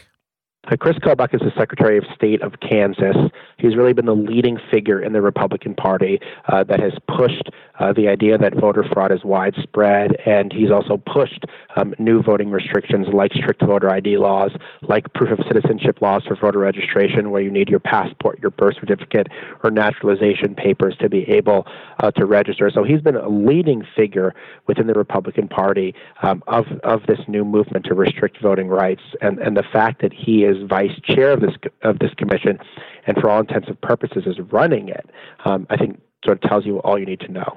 Uh, 0.66 0.76
Chris 0.76 0.96
Kobach 0.96 1.34
is 1.34 1.40
the 1.40 1.52
Secretary 1.56 1.98
of 1.98 2.04
State 2.14 2.42
of 2.42 2.54
Kansas. 2.60 3.16
He's 3.58 3.76
really 3.76 3.92
been 3.92 4.06
the 4.06 4.14
leading 4.14 4.58
figure 4.72 5.00
in 5.00 5.12
the 5.12 5.20
Republican 5.20 5.74
Party 5.74 6.18
uh, 6.48 6.64
that 6.64 6.80
has 6.80 6.94
pushed 7.06 7.50
uh, 7.78 7.92
the 7.92 8.08
idea 8.08 8.38
that 8.38 8.54
voter 8.54 8.84
fraud 8.92 9.12
is 9.12 9.24
widespread, 9.24 10.16
and 10.26 10.52
he's 10.52 10.70
also 10.70 10.96
pushed 10.96 11.44
um, 11.76 11.94
new 11.98 12.22
voting 12.22 12.50
restrictions 12.50 13.06
like 13.12 13.32
strict 13.32 13.64
voter 13.64 13.90
ID 13.90 14.16
laws, 14.16 14.52
like 14.82 15.12
proof 15.14 15.36
of 15.36 15.44
citizenship 15.46 16.00
laws 16.00 16.22
for 16.26 16.36
voter 16.36 16.60
registration, 16.60 17.30
where 17.30 17.42
you 17.42 17.50
need 17.50 17.68
your 17.68 17.80
passport, 17.80 18.38
your 18.40 18.50
birth 18.50 18.76
certificate, 18.78 19.26
or 19.62 19.70
naturalization 19.70 20.54
papers 20.54 20.94
to 21.00 21.08
be 21.08 21.22
able 21.28 21.66
uh, 22.02 22.10
to 22.12 22.26
register. 22.26 22.70
So 22.72 22.84
he's 22.84 23.00
been 23.00 23.16
a 23.16 23.28
leading 23.28 23.84
figure 23.96 24.34
within 24.66 24.86
the 24.86 24.94
Republican 24.94 25.48
Party 25.48 25.94
um, 26.22 26.42
of 26.46 26.66
of 26.84 27.02
this 27.06 27.20
new 27.26 27.44
movement 27.44 27.86
to 27.86 27.94
restrict 27.94 28.40
voting 28.40 28.68
rights, 28.68 29.02
and 29.20 29.38
and 29.38 29.56
the 29.56 29.64
fact 29.72 30.00
that 30.02 30.12
he 30.12 30.44
is 30.44 30.56
vice 30.68 30.98
chair 31.04 31.32
of 31.32 31.40
this 31.40 31.54
of 31.82 31.98
this 31.98 32.14
commission, 32.14 32.58
and 33.06 33.16
for 33.18 33.30
all 33.30 33.40
intents 33.40 33.68
and 33.68 33.80
purposes 33.80 34.24
is 34.26 34.38
running 34.52 34.88
it, 34.88 35.10
um, 35.44 35.66
I 35.70 35.76
think 35.76 36.00
sort 36.24 36.42
of 36.42 36.48
tells 36.48 36.66
you 36.66 36.78
all 36.78 36.98
you 36.98 37.06
need 37.06 37.20
to 37.20 37.28
know. 37.30 37.56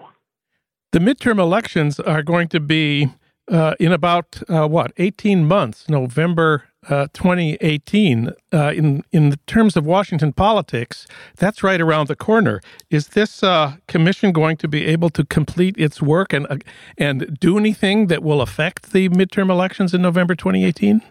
The 0.91 0.99
midterm 0.99 1.39
elections 1.39 1.99
are 1.99 2.23
going 2.23 2.47
to 2.49 2.59
be 2.59 3.09
uh, 3.49 3.75
in 3.79 3.91
about 3.91 4.41
uh, 4.49 4.67
what 4.67 4.91
18 4.97 5.47
months, 5.47 5.87
November 5.89 6.65
uh, 6.89 7.07
2018. 7.13 8.31
Uh, 8.53 8.71
in 8.75 9.03
in 9.11 9.35
terms 9.47 9.75
of 9.75 9.85
Washington 9.85 10.33
politics, 10.33 11.07
that's 11.35 11.63
right 11.63 11.81
around 11.81 12.07
the 12.07 12.15
corner. 12.15 12.61
Is 12.89 13.09
this 13.09 13.43
uh, 13.43 13.75
commission 13.87 14.31
going 14.31 14.57
to 14.57 14.67
be 14.67 14.85
able 14.85 15.09
to 15.11 15.25
complete 15.25 15.77
its 15.77 16.01
work 16.01 16.33
and 16.33 16.47
uh, 16.49 16.57
and 16.97 17.37
do 17.39 17.57
anything 17.57 18.07
that 18.07 18.23
will 18.23 18.41
affect 18.41 18.91
the 18.91 19.09
midterm 19.09 19.49
elections 19.49 19.93
in 19.93 20.01
November 20.01 20.35
2018? 20.35 21.01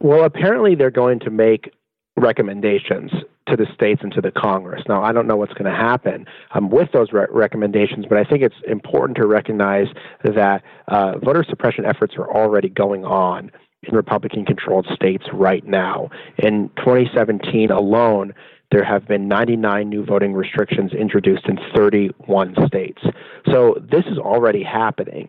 Well, 0.00 0.24
apparently 0.24 0.74
they're 0.74 0.90
going 0.90 1.20
to 1.20 1.30
make 1.30 1.72
recommendations 2.16 3.10
to 3.48 3.56
the 3.56 3.66
states 3.74 4.00
and 4.02 4.12
to 4.12 4.20
the 4.20 4.30
Congress. 4.30 4.82
Now, 4.88 5.02
I 5.02 5.12
don't 5.12 5.26
know 5.26 5.36
what's 5.36 5.52
going 5.52 5.70
to 5.70 5.76
happen 5.76 6.26
um, 6.52 6.70
with 6.70 6.90
those 6.92 7.12
re- 7.12 7.26
recommendations, 7.30 8.06
but 8.08 8.18
I 8.18 8.24
think 8.24 8.42
it's 8.42 8.56
important 8.66 9.16
to 9.18 9.26
recognize 9.26 9.86
that 10.24 10.62
uh, 10.88 11.18
voter 11.18 11.44
suppression 11.48 11.84
efforts 11.84 12.14
are 12.16 12.30
already 12.30 12.68
going 12.68 13.04
on 13.04 13.50
in 13.82 13.94
Republican 13.94 14.44
controlled 14.44 14.86
states 14.94 15.24
right 15.32 15.64
now. 15.64 16.10
In 16.38 16.70
2017 16.78 17.70
alone, 17.70 18.34
there 18.72 18.84
have 18.84 19.06
been 19.06 19.28
99 19.28 19.88
new 19.88 20.04
voting 20.04 20.34
restrictions 20.34 20.92
introduced 20.92 21.46
in 21.46 21.58
31 21.74 22.56
states. 22.66 23.00
So 23.50 23.76
this 23.80 24.04
is 24.06 24.18
already 24.18 24.62
happening. 24.62 25.28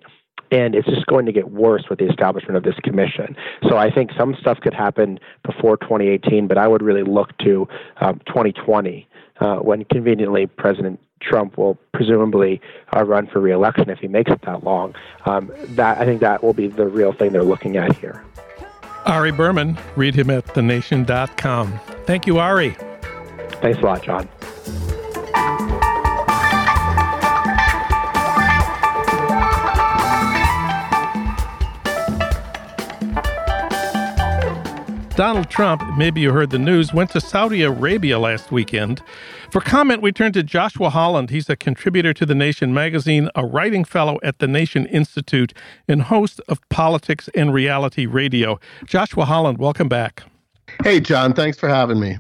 And 0.52 0.76
it's 0.76 0.88
just 0.88 1.06
going 1.08 1.26
to 1.26 1.32
get 1.32 1.52
worse 1.52 1.84
with 1.90 2.00
the 2.00 2.06
establishment 2.06 2.56
of 2.56 2.64
this 2.64 2.76
commission. 2.84 3.36
So 3.68 3.78
I 3.78 3.92
think 3.92 4.12
some 4.18 4.36
stuff 4.40 4.60
could 4.62 4.74
happen 4.74 5.20
before 5.44 5.78
2018, 5.78 6.48
but 6.48 6.58
I 6.58 6.68
would 6.68 6.82
really 6.82 7.04
look 7.04 7.38
to 7.40 7.68
um, 7.98 8.22
2020 8.28 9.08
uh, 9.40 9.58
when 9.58 9.84
conveniently 9.86 10.48
President 10.48 11.00
Trump 11.22 11.58
will 11.58 11.78
presumably 11.94 12.62
uh, 12.96 13.04
run 13.04 13.28
for 13.28 13.40
reelection 13.40 13.90
if 13.90 14.00
he 14.00 14.08
makes 14.08 14.32
it 14.32 14.42
that 14.44 14.64
long. 14.64 14.96
Um, 15.26 15.52
that 15.70 16.00
I 16.00 16.06
think 16.06 16.22
that 16.22 16.44
will 16.44 16.54
be 16.54 16.68
the 16.68 16.88
real 16.88 17.12
thing 17.12 17.32
they're 17.32 17.44
looking 17.44 17.78
at 17.78 17.96
here. 17.98 18.24
Ari 19.06 19.32
Berman, 19.32 19.78
read 19.96 20.16
him 20.16 20.30
at 20.30 20.46
thenation.com. 20.54 21.80
Thank 22.06 22.28
you, 22.28 22.40
Ari. 22.40 22.76
Thanks 23.62 23.80
a 23.80 23.82
lot, 23.82 24.04
Jon. 24.04 24.28
Donald 35.18 35.50
Trump, 35.50 35.82
maybe 35.98 36.22
you 36.22 36.32
heard 36.32 36.52
the 36.52 36.60
news, 36.60 36.94
went 36.94 37.10
to 37.10 37.20
Saudi 37.20 37.64
Arabia 37.64 38.20
last 38.20 38.52
weekend. 38.52 39.02
For 39.50 39.60
comment, 39.60 40.04
we 40.04 40.12
turn 40.12 40.32
to 40.34 40.44
Joshua 40.44 40.92
Holland. 40.92 41.32
He's 41.32 41.50
a 41.50 41.56
contributor 41.56 42.14
to 42.14 42.24
The 42.24 42.36
Nation 42.36 42.72
magazine, 42.72 43.28
a 43.34 43.44
writing 43.44 43.84
fellow 43.84 44.20
at 44.22 44.38
the 44.38 44.48
Nation 44.48 44.86
Institute, 44.86 45.56
and 45.88 46.04
host 46.04 46.40
of 46.48 46.60
Politics 46.70 47.32
and 47.34 47.52
Reality 47.52 48.06
Radio. 48.06 48.60
Joshua 48.86 49.26
Holland, 49.26 49.58
welcome 49.58 49.90
back. 49.90 50.22
Hey, 50.84 51.00
Jon. 51.00 51.34
Thanks 51.34 51.58
for 51.58 51.68
having 51.68 52.00
me. 52.00 52.20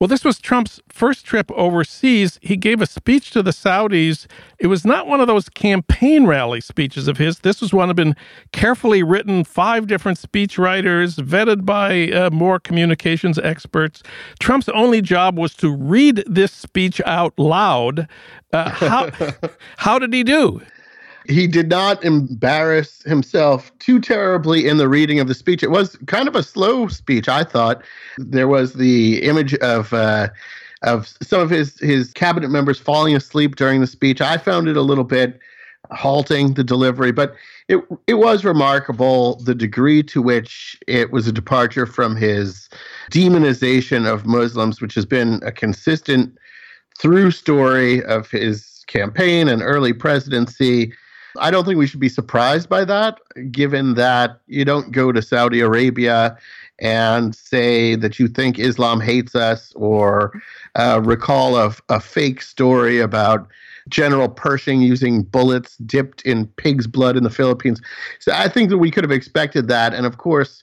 Well, 0.00 0.08
this 0.08 0.24
was 0.24 0.40
Trump's 0.40 0.80
first 0.88 1.24
trip 1.24 1.50
overseas. 1.52 2.38
He 2.42 2.56
gave 2.56 2.82
a 2.82 2.86
speech 2.86 3.30
to 3.30 3.42
the 3.42 3.52
Saudis. 3.52 4.26
It 4.58 4.66
was 4.66 4.84
not 4.84 5.06
one 5.06 5.20
of 5.20 5.28
those 5.28 5.48
campaign 5.48 6.26
rally 6.26 6.60
speeches 6.60 7.06
of 7.06 7.16
his. 7.16 7.38
This 7.38 7.60
was 7.60 7.72
one 7.72 7.88
that 7.88 7.96
had 7.96 8.04
been 8.04 8.16
carefully 8.52 9.04
written, 9.04 9.44
five 9.44 9.86
different 9.86 10.18
speech 10.18 10.58
writers, 10.58 11.16
vetted 11.16 11.64
by 11.64 12.10
uh, 12.10 12.30
more 12.30 12.58
communications 12.58 13.38
experts. 13.38 14.02
Trump's 14.40 14.68
only 14.70 15.00
job 15.00 15.38
was 15.38 15.54
to 15.54 15.70
read 15.74 16.24
this 16.26 16.52
speech 16.52 17.00
out 17.06 17.32
loud. 17.38 18.08
Uh, 18.52 18.70
how, 18.70 19.10
how 19.76 19.98
did 20.00 20.12
he 20.12 20.24
do? 20.24 20.60
He 21.26 21.46
did 21.46 21.68
not 21.68 22.04
embarrass 22.04 23.02
himself 23.02 23.76
too 23.78 24.00
terribly 24.00 24.68
in 24.68 24.76
the 24.76 24.88
reading 24.88 25.20
of 25.20 25.28
the 25.28 25.34
speech. 25.34 25.62
It 25.62 25.70
was 25.70 25.96
kind 26.06 26.28
of 26.28 26.36
a 26.36 26.42
slow 26.42 26.88
speech, 26.88 27.28
I 27.28 27.44
thought. 27.44 27.82
There 28.18 28.48
was 28.48 28.74
the 28.74 29.22
image 29.22 29.54
of 29.56 29.92
uh, 29.92 30.28
of 30.82 31.08
some 31.22 31.40
of 31.40 31.50
his 31.50 31.78
his 31.80 32.12
cabinet 32.12 32.50
members 32.50 32.78
falling 32.78 33.16
asleep 33.16 33.56
during 33.56 33.80
the 33.80 33.86
speech. 33.86 34.20
I 34.20 34.36
found 34.36 34.68
it 34.68 34.76
a 34.76 34.82
little 34.82 35.04
bit 35.04 35.40
halting 35.90 36.54
the 36.54 36.64
delivery, 36.64 37.12
but 37.12 37.34
it 37.68 37.78
it 38.06 38.14
was 38.14 38.44
remarkable 38.44 39.36
the 39.36 39.54
degree 39.54 40.02
to 40.04 40.20
which 40.20 40.78
it 40.86 41.10
was 41.10 41.26
a 41.26 41.32
departure 41.32 41.86
from 41.86 42.16
his 42.16 42.68
demonization 43.10 44.06
of 44.06 44.26
Muslims, 44.26 44.80
which 44.80 44.94
has 44.94 45.06
been 45.06 45.40
a 45.44 45.52
consistent 45.52 46.36
through 46.98 47.30
story 47.30 48.04
of 48.04 48.30
his 48.30 48.84
campaign 48.86 49.48
and 49.48 49.62
early 49.62 49.92
presidency. 49.92 50.92
I 51.38 51.50
don't 51.50 51.64
think 51.64 51.78
we 51.78 51.86
should 51.86 52.00
be 52.00 52.08
surprised 52.08 52.68
by 52.68 52.84
that, 52.84 53.18
given 53.50 53.94
that 53.94 54.40
you 54.46 54.64
don't 54.64 54.92
go 54.92 55.12
to 55.12 55.20
Saudi 55.20 55.60
Arabia 55.60 56.38
and 56.78 57.34
say 57.34 57.94
that 57.96 58.18
you 58.18 58.28
think 58.28 58.58
Islam 58.58 59.00
hates 59.00 59.34
us 59.34 59.72
or 59.74 60.40
uh, 60.76 61.00
recall 61.02 61.56
a, 61.56 61.74
a 61.88 62.00
fake 62.00 62.42
story 62.42 63.00
about 63.00 63.48
General 63.88 64.28
Pershing 64.28 64.80
using 64.80 65.22
bullets 65.22 65.76
dipped 65.78 66.22
in 66.22 66.46
pig's 66.46 66.86
blood 66.86 67.16
in 67.16 67.22
the 67.22 67.30
Philippines. 67.30 67.80
So 68.18 68.32
I 68.32 68.48
think 68.48 68.70
that 68.70 68.78
we 68.78 68.90
could 68.90 69.04
have 69.04 69.10
expected 69.10 69.68
that. 69.68 69.92
And 69.94 70.06
of 70.06 70.18
course, 70.18 70.62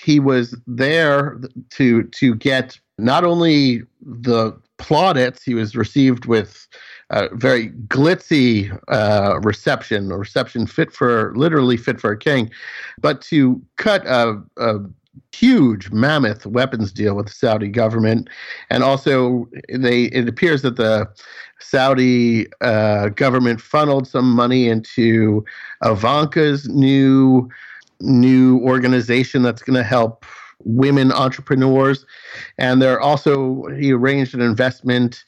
he 0.00 0.20
was 0.20 0.56
there 0.66 1.40
to 1.70 2.04
to 2.04 2.34
get 2.36 2.78
not 2.98 3.24
only 3.24 3.82
the 4.00 4.52
plaudits, 4.78 5.42
he 5.42 5.54
was 5.54 5.74
received 5.74 6.26
with 6.26 6.68
a 7.10 7.34
very 7.34 7.70
glitzy 7.88 8.76
uh, 8.88 9.40
reception, 9.42 10.10
a 10.10 10.18
reception 10.18 10.66
fit 10.66 10.92
for 10.92 11.34
literally 11.36 11.76
fit 11.76 12.00
for 12.00 12.12
a 12.12 12.18
king, 12.18 12.50
but 13.00 13.20
to 13.22 13.60
cut 13.76 14.06
a, 14.06 14.40
a 14.56 14.78
huge 15.32 15.90
mammoth 15.90 16.46
weapons 16.46 16.92
deal 16.92 17.14
with 17.14 17.26
the 17.26 17.32
Saudi 17.32 17.68
government, 17.68 18.28
and 18.70 18.82
also 18.82 19.48
they 19.68 20.04
it 20.04 20.28
appears 20.28 20.62
that 20.62 20.76
the 20.76 21.08
Saudi 21.58 22.46
uh, 22.60 23.08
government 23.08 23.60
funneled 23.60 24.06
some 24.06 24.30
money 24.30 24.68
into 24.68 25.44
Ivanka's 25.84 26.68
new 26.68 27.48
new 28.00 28.60
organization 28.60 29.42
that's 29.42 29.62
going 29.62 29.76
to 29.76 29.82
help 29.82 30.24
women 30.64 31.10
entrepreneurs, 31.12 32.06
and 32.58 32.80
they're 32.80 33.00
also 33.00 33.64
he 33.78 33.92
arranged 33.92 34.34
an 34.34 34.40
investment 34.40 35.24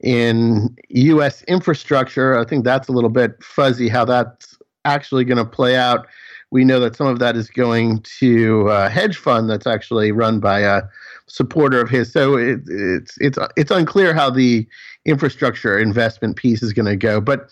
in 0.00 0.74
U.S. 0.88 1.42
infrastructure. 1.42 2.38
I 2.38 2.44
think 2.44 2.64
that's 2.64 2.88
a 2.88 2.92
little 2.92 3.10
bit 3.10 3.42
fuzzy 3.42 3.88
how 3.88 4.04
that's 4.04 4.58
actually 4.84 5.24
going 5.24 5.38
to 5.38 5.44
play 5.44 5.76
out. 5.76 6.06
We 6.50 6.64
know 6.64 6.80
that 6.80 6.96
some 6.96 7.06
of 7.06 7.18
that 7.20 7.36
is 7.36 7.48
going 7.48 8.04
to 8.18 8.68
a 8.68 8.88
hedge 8.88 9.16
fund 9.16 9.48
that's 9.48 9.66
actually 9.66 10.10
run 10.10 10.40
by 10.40 10.60
a 10.60 10.82
supporter 11.28 11.80
of 11.80 11.88
his. 11.88 12.12
So 12.12 12.36
it, 12.36 12.60
it's 12.66 13.16
it's 13.18 13.38
it's 13.56 13.70
unclear 13.70 14.14
how 14.14 14.30
the 14.30 14.66
infrastructure 15.04 15.78
investment 15.78 16.36
piece 16.36 16.62
is 16.62 16.72
going 16.72 16.86
to 16.86 16.96
go. 16.96 17.20
But 17.20 17.50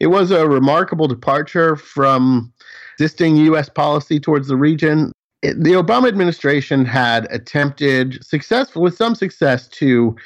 it 0.00 0.08
was 0.08 0.30
a 0.30 0.48
remarkable 0.48 1.06
departure 1.06 1.76
from 1.76 2.52
existing 2.98 3.36
U.S. 3.36 3.68
policy 3.68 4.18
towards 4.18 4.48
the 4.48 4.56
region. 4.56 5.12
It, 5.42 5.62
the 5.62 5.72
Obama 5.72 6.08
administration 6.08 6.84
had 6.84 7.28
attempted 7.30 8.22
successful 8.24 8.82
with 8.82 8.96
some 8.96 9.14
success 9.14 9.68
to 9.68 10.16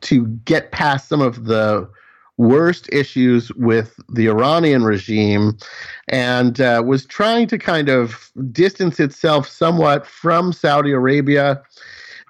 to 0.00 0.26
get 0.44 0.72
past 0.72 1.08
some 1.08 1.20
of 1.20 1.44
the 1.44 1.88
worst 2.38 2.88
issues 2.92 3.52
with 3.54 4.00
the 4.08 4.26
Iranian 4.26 4.84
regime 4.84 5.56
and 6.08 6.60
uh, 6.60 6.82
was 6.84 7.06
trying 7.06 7.46
to 7.46 7.58
kind 7.58 7.88
of 7.88 8.30
distance 8.50 8.98
itself 8.98 9.48
somewhat 9.48 10.06
from 10.06 10.52
Saudi 10.52 10.92
Arabia. 10.92 11.62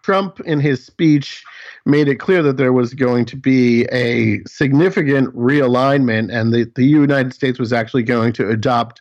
Trump, 0.03 0.41
in 0.41 0.59
his 0.59 0.85
speech, 0.85 1.45
made 1.87 2.09
it 2.09 2.17
clear 2.17 2.43
that 2.43 2.57
there 2.57 2.73
was 2.73 2.93
going 2.95 3.25
to 3.25 3.37
be 3.37 3.85
a 3.93 4.43
significant 4.45 5.35
realignment 5.37 6.33
and 6.33 6.53
the, 6.53 6.71
the 6.75 6.85
United 6.85 7.33
States 7.33 7.59
was 7.59 7.73
actually 7.73 8.03
going 8.03 8.33
to 8.33 8.49
adopt 8.49 9.01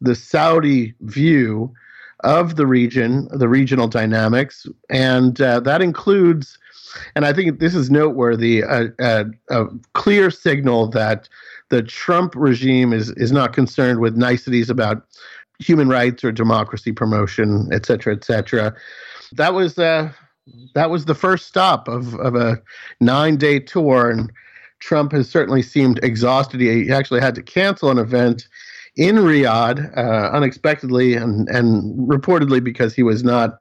the 0.00 0.14
Saudi 0.14 0.94
view 1.00 1.72
of 2.20 2.56
the 2.56 2.66
region, 2.66 3.28
the 3.32 3.48
regional 3.48 3.88
dynamics. 3.88 4.66
And 4.90 5.40
uh, 5.40 5.60
that 5.60 5.82
includes 5.82 6.58
and 7.14 7.24
I 7.24 7.32
think 7.32 7.58
this 7.58 7.74
is 7.74 7.90
noteworthy 7.90 8.60
a, 8.60 8.88
a, 8.98 9.24
a 9.50 9.66
clear 9.94 10.30
signal 10.30 10.88
that 10.88 11.28
the 11.70 11.82
Trump 11.82 12.34
regime 12.36 12.92
is, 12.92 13.10
is 13.12 13.32
not 13.32 13.52
concerned 13.52 14.00
with 14.00 14.16
niceties 14.16 14.68
about 14.68 15.06
human 15.58 15.88
rights 15.88 16.24
or 16.24 16.32
democracy 16.32 16.92
promotion, 16.92 17.68
et 17.72 17.86
cetera, 17.86 18.14
et 18.14 18.24
cetera. 18.24 18.74
That 19.32 19.54
was 19.54 19.78
uh, 19.78 20.12
that 20.74 20.90
was 20.90 21.04
the 21.04 21.14
first 21.14 21.46
stop 21.46 21.88
of, 21.88 22.14
of 22.16 22.34
a 22.34 22.60
nine 23.00 23.36
day 23.36 23.60
tour, 23.60 24.10
and 24.10 24.30
Trump 24.80 25.12
has 25.12 25.28
certainly 25.28 25.62
seemed 25.62 26.02
exhausted. 26.02 26.60
He 26.60 26.90
actually 26.90 27.20
had 27.20 27.34
to 27.36 27.42
cancel 27.42 27.90
an 27.90 27.98
event 27.98 28.48
in 28.96 29.16
Riyadh 29.16 29.96
uh, 29.96 30.30
unexpectedly 30.32 31.14
and, 31.14 31.48
and 31.48 32.08
reportedly 32.08 32.62
because 32.62 32.94
he 32.94 33.02
was 33.02 33.24
not 33.24 33.58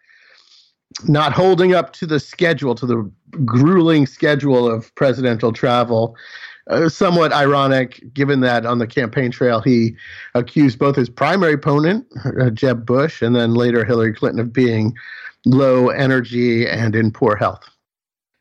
not 1.08 1.32
holding 1.32 1.74
up 1.74 1.94
to 1.94 2.06
the 2.06 2.20
schedule, 2.20 2.76
to 2.76 2.86
the 2.86 3.10
grueling 3.46 4.06
schedule 4.06 4.70
of 4.70 4.94
presidential 4.96 5.52
travel. 5.52 6.16
Uh, 6.70 6.88
somewhat 6.88 7.34
ironic, 7.34 8.02
given 8.14 8.40
that 8.42 8.66
on 8.68 8.78
the 8.78 8.86
campaign 8.86 9.32
trail 9.32 9.60
he 9.62 9.96
accused 10.36 10.78
both 10.78 10.96
his 10.96 11.10
primary 11.10 11.54
opponent, 11.54 12.06
uh, 12.40 12.52
Jeb 12.52 12.86
Bush, 12.86 13.22
and 13.22 13.36
then 13.36 13.56
later 13.56 13.84
Hillary 13.84 14.14
Clinton 14.14 14.40
of 14.40 14.54
being 14.54 14.94
low 15.46 15.90
energy 15.90 16.68
and 16.68 16.96
in 16.96 17.12
poor 17.12 17.36
health. 17.36 17.68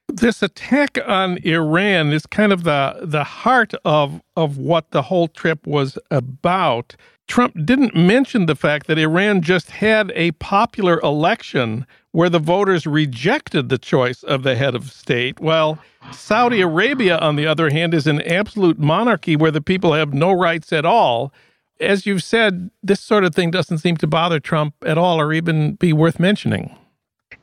This 0.08 0.42
attack 0.42 0.98
on 1.06 1.38
Iran 1.44 2.12
is 2.12 2.26
kind 2.26 2.52
of 2.52 2.64
the 2.64 2.98
the 3.02 3.24
heart 3.24 3.72
of 3.84 4.20
of 4.36 4.58
what 4.58 4.90
the 4.90 5.02
whole 5.02 5.28
trip 5.28 5.66
was 5.66 5.98
about. 6.10 6.96
Trump 7.28 7.54
didn't 7.64 7.94
mention 7.94 8.46
the 8.46 8.56
fact 8.56 8.88
that 8.88 8.98
Iran 8.98 9.40
just 9.40 9.70
had 9.70 10.10
a 10.16 10.32
popular 10.32 11.00
election 11.00 11.86
where 12.12 12.28
the 12.28 12.38
voters 12.38 12.86
rejected 12.86 13.68
the 13.68 13.78
choice 13.78 14.22
of 14.22 14.42
the 14.42 14.56
head 14.56 14.74
of 14.74 14.90
state, 14.90 15.38
while 15.40 15.78
Saudi 16.12 16.60
Arabia, 16.60 17.18
on 17.18 17.36
the 17.36 17.46
other 17.46 17.70
hand, 17.70 17.94
is 17.94 18.06
an 18.06 18.20
absolute 18.22 18.78
monarchy 18.78 19.36
where 19.36 19.50
the 19.50 19.60
people 19.60 19.92
have 19.92 20.12
no 20.12 20.32
rights 20.32 20.72
at 20.72 20.84
all. 20.84 21.32
As 21.80 22.06
you've 22.06 22.22
said, 22.22 22.70
this 22.82 23.00
sort 23.00 23.24
of 23.24 23.34
thing 23.34 23.50
doesn't 23.50 23.78
seem 23.78 23.96
to 23.98 24.06
bother 24.06 24.40
Trump 24.40 24.74
at 24.84 24.98
all 24.98 25.20
or 25.20 25.32
even 25.32 25.74
be 25.76 25.92
worth 25.92 26.18
mentioning. 26.18 26.76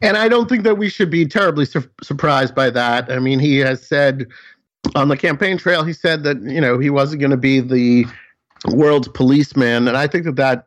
And 0.01 0.15
I 0.17 0.27
don't 0.27 0.47
think 0.47 0.63
that 0.63 0.77
we 0.77 0.89
should 0.89 1.10
be 1.10 1.25
terribly 1.25 1.65
su- 1.65 1.89
surprised 2.03 2.53
by 2.53 2.69
that. 2.69 3.12
I 3.12 3.19
mean, 3.19 3.39
he 3.39 3.58
has 3.60 3.82
said 3.86 4.27
on 4.95 5.08
the 5.08 5.17
campaign 5.17 5.58
trail, 5.58 5.84
he 5.84 5.93
said 5.93 6.23
that, 6.23 6.39
you 6.41 6.62
know, 6.62 6.77
he 6.77 6.89
wasn't 6.89 7.21
going 7.21 7.32
to 7.32 7.38
be 7.38 7.62
the 7.62 8.06
world's 8.67 9.08
policeman. 9.08 9.88
And 9.88 9.97
I 9.97 10.08
think 10.08 10.25
that 10.25 10.36
that, 10.36 10.66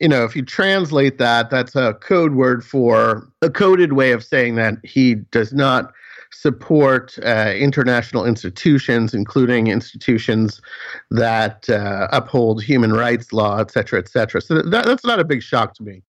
you 0.00 0.08
know, 0.08 0.24
if 0.24 0.34
you 0.34 0.42
translate 0.42 1.18
that, 1.18 1.50
that's 1.50 1.74
a 1.76 1.94
code 1.94 2.34
word 2.34 2.64
for 2.64 3.28
a 3.42 3.50
coded 3.50 3.92
way 3.92 4.12
of 4.12 4.24
saying 4.24 4.56
that 4.56 4.74
he 4.84 5.14
does 5.14 5.52
not 5.52 5.92
support 6.32 7.18
uh, 7.24 7.52
international 7.56 8.24
institutions, 8.24 9.14
including 9.14 9.66
institutions 9.68 10.60
that 11.10 11.68
uh, 11.68 12.08
uphold 12.10 12.62
human 12.62 12.92
rights 12.92 13.32
law, 13.32 13.58
et 13.58 13.70
cetera, 13.70 13.98
et 13.98 14.08
cetera. 14.08 14.40
So 14.40 14.62
that, 14.62 14.84
that's 14.84 15.04
not 15.04 15.20
a 15.20 15.24
big 15.24 15.42
shock 15.42 15.74
to 15.74 15.82
me. 15.82 16.02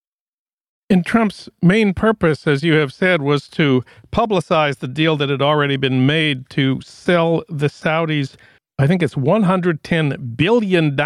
And 0.89 1.05
Trump's 1.05 1.49
main 1.61 1.93
purpose, 1.93 2.45
as 2.45 2.63
you 2.63 2.73
have 2.73 2.93
said, 2.93 3.21
was 3.21 3.47
to 3.49 3.83
publicize 4.11 4.77
the 4.77 4.87
deal 4.87 5.15
that 5.17 5.29
had 5.29 5.41
already 5.41 5.77
been 5.77 6.05
made 6.05 6.49
to 6.51 6.79
sell 6.81 7.43
the 7.49 7.67
Saudis, 7.67 8.35
I 8.79 8.87
think 8.87 9.03
it's 9.03 9.15
$110 9.15 10.35
billion 10.35 10.99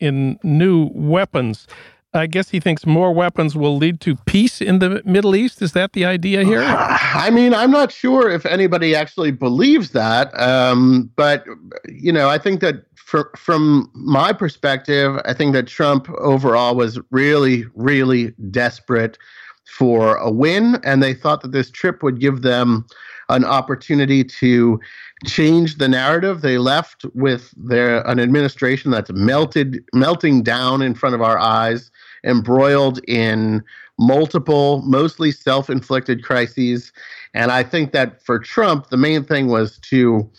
in 0.00 0.38
new 0.42 0.90
weapons. 0.94 1.66
I 2.12 2.26
guess 2.26 2.50
he 2.50 2.58
thinks 2.58 2.86
more 2.86 3.12
weapons 3.12 3.56
will 3.56 3.76
lead 3.76 4.00
to 4.00 4.16
peace 4.26 4.60
in 4.60 4.80
the 4.80 5.00
Middle 5.04 5.36
East. 5.36 5.62
Is 5.62 5.72
that 5.72 5.92
the 5.92 6.04
idea 6.04 6.44
here? 6.44 6.62
I 6.64 7.30
mean, 7.30 7.54
I'm 7.54 7.70
not 7.70 7.92
sure 7.92 8.28
if 8.28 8.44
anybody 8.46 8.94
actually 8.94 9.30
believes 9.30 9.90
that. 9.90 10.36
Um, 10.38 11.10
but, 11.14 11.44
you 11.88 12.12
know, 12.12 12.28
I 12.28 12.38
think 12.38 12.60
that 12.60 12.84
for, 12.96 13.30
from 13.36 13.90
my 13.94 14.32
perspective, 14.32 15.20
I 15.24 15.34
think 15.34 15.52
that 15.52 15.68
Trump 15.68 16.10
overall 16.18 16.74
was 16.74 16.98
really, 17.10 17.64
really 17.74 18.32
desperate 18.50 19.16
for 19.64 20.16
a 20.16 20.30
win. 20.30 20.80
And 20.84 21.02
they 21.02 21.14
thought 21.14 21.42
that 21.42 21.52
this 21.52 21.70
trip 21.70 22.02
would 22.02 22.20
give 22.20 22.42
them 22.42 22.86
an 23.28 23.44
opportunity 23.44 24.24
to 24.24 24.80
change 25.26 25.78
the 25.78 25.88
narrative. 25.88 26.40
They 26.40 26.58
left 26.58 27.04
with 27.14 27.52
their 27.56 28.06
an 28.08 28.18
administration 28.18 28.90
that's 28.90 29.10
melted 29.12 29.84
melting 29.94 30.42
down 30.42 30.82
in 30.82 30.94
front 30.94 31.14
of 31.14 31.22
our 31.22 31.38
eyes, 31.38 31.89
embroiled 32.24 33.00
in 33.08 33.62
multiple, 33.98 34.82
mostly 34.82 35.30
self-inflicted 35.30 36.22
crises. 36.22 36.92
And 37.34 37.52
I 37.52 37.62
think 37.62 37.92
that 37.92 38.22
for 38.22 38.38
Trump, 38.38 38.88
the 38.88 38.96
main 38.96 39.24
thing 39.24 39.48
was 39.48 39.78
to 39.80 40.30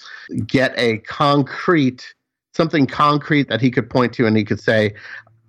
get 0.48 0.74
a 0.78 0.98
concrete 1.00 2.14
something 2.54 2.86
concrete 2.86 3.48
that 3.50 3.62
he 3.62 3.72
could 3.72 3.90
point 3.90 4.14
to 4.14 4.26
and 4.26 4.36
he 4.36 4.44
could 4.44 4.60
say, 4.60 4.94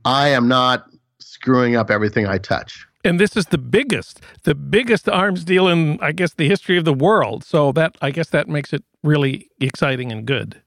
I 0.04 0.28
am 0.28 0.48
not 0.48 0.86
screwing 1.18 1.76
up 1.76 1.90
everything 1.90 2.26
I 2.26 2.38
touch. 2.38 2.86
And 3.04 3.18
this 3.18 3.36
is 3.36 3.46
the 3.46 3.58
biggest, 3.58 4.20
the 4.44 4.54
biggest 4.54 5.08
arms 5.08 5.44
deal 5.44 5.66
in, 5.66 5.98
I 6.00 6.12
guess, 6.12 6.34
the 6.34 6.48
history 6.48 6.78
of 6.78 6.84
the 6.84 6.94
world. 6.94 7.42
So 7.44 7.72
that, 7.72 7.96
I 8.00 8.12
guess, 8.12 8.28
that 8.30 8.48
makes 8.48 8.72
it 8.72 8.84
really 9.02 9.48
exciting 9.60 10.12
and 10.12 10.24
good. 10.24 10.62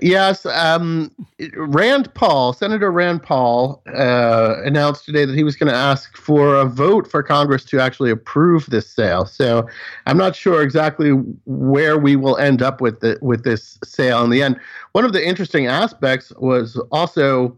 Yes, 0.00 0.44
um, 0.46 1.10
Rand 1.56 2.12
Paul, 2.14 2.52
Senator 2.52 2.90
Rand 2.90 3.22
Paul, 3.22 3.82
uh, 3.94 4.56
announced 4.64 5.04
today 5.04 5.24
that 5.24 5.36
he 5.36 5.44
was 5.44 5.56
going 5.56 5.70
to 5.72 5.78
ask 5.78 6.16
for 6.16 6.56
a 6.56 6.64
vote 6.64 7.08
for 7.08 7.22
Congress 7.22 7.64
to 7.66 7.80
actually 7.80 8.10
approve 8.10 8.66
this 8.66 8.88
sale. 8.88 9.24
So 9.24 9.68
I'm 10.06 10.18
not 10.18 10.34
sure 10.34 10.62
exactly 10.62 11.10
where 11.46 11.96
we 11.98 12.16
will 12.16 12.36
end 12.38 12.60
up 12.60 12.80
with 12.80 13.00
the, 13.00 13.18
with 13.22 13.44
this 13.44 13.78
sale 13.84 14.24
in 14.24 14.30
the 14.30 14.42
end. 14.42 14.58
One 14.92 15.04
of 15.04 15.12
the 15.12 15.26
interesting 15.26 15.66
aspects 15.66 16.32
was 16.38 16.76
also 16.90 17.56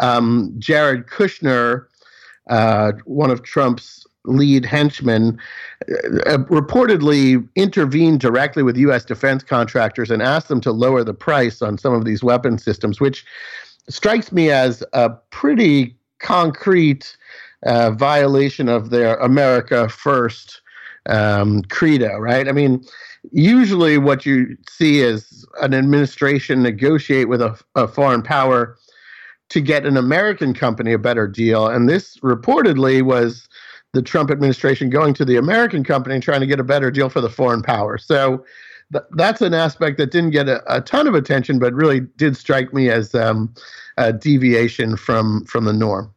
um, 0.00 0.54
Jared 0.58 1.06
Kushner, 1.06 1.86
uh, 2.48 2.92
one 3.04 3.30
of 3.30 3.42
Trump's 3.42 4.06
lead 4.24 4.64
henchmen, 4.64 5.38
uh, 6.26 6.38
reportedly 6.48 7.46
intervened 7.56 8.20
directly 8.20 8.62
with 8.62 8.76
U.S. 8.78 9.04
defense 9.04 9.42
contractors 9.42 10.10
and 10.10 10.22
asked 10.22 10.48
them 10.48 10.60
to 10.62 10.72
lower 10.72 11.04
the 11.04 11.14
price 11.14 11.60
on 11.62 11.78
some 11.78 11.92
of 11.92 12.04
these 12.04 12.22
weapon 12.22 12.58
systems, 12.58 13.00
which 13.00 13.24
strikes 13.88 14.32
me 14.32 14.50
as 14.50 14.82
a 14.92 15.10
pretty 15.30 15.96
concrete 16.20 17.16
uh, 17.64 17.90
violation 17.90 18.68
of 18.68 18.90
their 18.90 19.16
America 19.16 19.88
First 19.88 20.62
um, 21.06 21.62
credo, 21.64 22.16
right? 22.18 22.48
I 22.48 22.52
mean, 22.52 22.84
usually 23.32 23.98
what 23.98 24.24
you 24.24 24.56
see 24.68 25.00
is 25.00 25.46
an 25.60 25.74
administration 25.74 26.62
negotiate 26.62 27.28
with 27.28 27.42
a, 27.42 27.58
a 27.74 27.86
foreign 27.86 28.22
power 28.22 28.76
to 29.50 29.60
get 29.60 29.86
an 29.86 29.96
American 29.96 30.54
company 30.54 30.92
a 30.92 30.98
better 30.98 31.26
deal. 31.26 31.68
And 31.68 31.88
this 31.88 32.16
reportedly 32.18 33.02
was 33.02 33.48
the 33.94 34.02
Trump 34.02 34.30
administration 34.30 34.90
going 34.90 35.14
to 35.14 35.24
the 35.24 35.36
American 35.36 35.84
company 35.84 36.16
and 36.16 36.22
trying 36.22 36.40
to 36.40 36.46
get 36.46 36.60
a 36.60 36.64
better 36.64 36.90
deal 36.90 37.08
for 37.08 37.20
the 37.20 37.30
foreign 37.30 37.62
power. 37.62 37.96
So 37.96 38.44
th- 38.92 39.04
that's 39.12 39.40
an 39.40 39.54
aspect 39.54 39.96
that 39.98 40.10
didn't 40.10 40.30
get 40.30 40.48
a, 40.48 40.62
a, 40.72 40.80
ton 40.80 41.06
of 41.06 41.14
attention, 41.14 41.58
but 41.58 41.72
really 41.72 42.00
did 42.00 42.36
strike 42.36 42.74
me 42.74 42.90
as 42.90 43.14
um, 43.14 43.54
a 43.96 44.12
deviation 44.12 44.96
from 44.96 45.44
from 45.46 45.64
the 45.64 45.72
norm. 45.72 46.12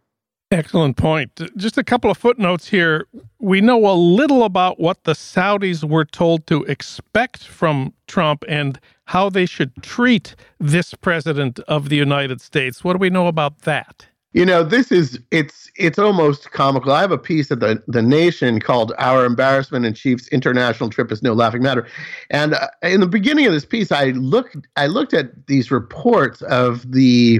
Excellent 0.50 0.96
point. 0.96 1.42
Just 1.58 1.78
a 1.78 1.84
couple 1.84 2.10
of 2.10 2.18
footnotes 2.18 2.70
here. 2.70 3.06
We 3.38 3.60
know 3.60 3.86
a 3.86 3.92
little 3.92 4.46
about 4.46 4.80
what 4.80 5.04
the 5.04 5.12
Saudis 5.12 5.84
were 5.84 6.06
told 6.06 6.48
to 6.48 6.64
expect 6.64 7.44
from 7.44 7.94
Trump 8.08 8.46
and 8.48 8.80
how 9.06 9.30
they 9.30 9.46
should 9.46 9.76
treat 9.84 10.36
this 10.58 10.94
president 10.94 11.60
of 11.68 11.90
the 11.90 11.98
United 11.98 12.40
States. 12.40 12.82
What 12.82 12.94
do 12.94 13.00
we 13.00 13.10
know 13.10 13.28
about 13.28 13.64
that? 13.64 14.08
You 14.34 14.46
know, 14.46 14.64
this 14.64 14.92
is 14.92 15.20
it's 15.32 15.72
it's 15.78 15.98
almost 15.98 16.52
comical. 16.52 16.92
I 16.92 17.02
have 17.02 17.12
a 17.12 17.18
piece 17.18 17.50
at 17.50 17.60
the 17.62 17.82
the 17.88 18.02
Nation 18.02 18.60
called 18.60 18.94
"Our 18.98 19.26
Embarrassment 19.26 19.86
in 19.86 19.94
Chief's 19.94 20.28
International 20.30 20.90
Trip 20.90 21.12
is 21.12 21.24
No 21.24 21.34
Laughing 21.34 21.64
Matter," 21.64 21.88
and 22.30 22.54
uh, 22.54 22.68
in 22.84 23.00
the 23.00 23.08
beginning 23.08 23.46
of 23.46 23.54
this 23.54 23.66
piece, 23.66 23.92
I 23.92 24.12
looked 24.12 24.58
I 24.76 24.88
looked 24.88 25.14
at 25.14 25.48
these 25.48 25.72
reports 25.72 26.42
of 26.44 26.92
the 26.92 27.40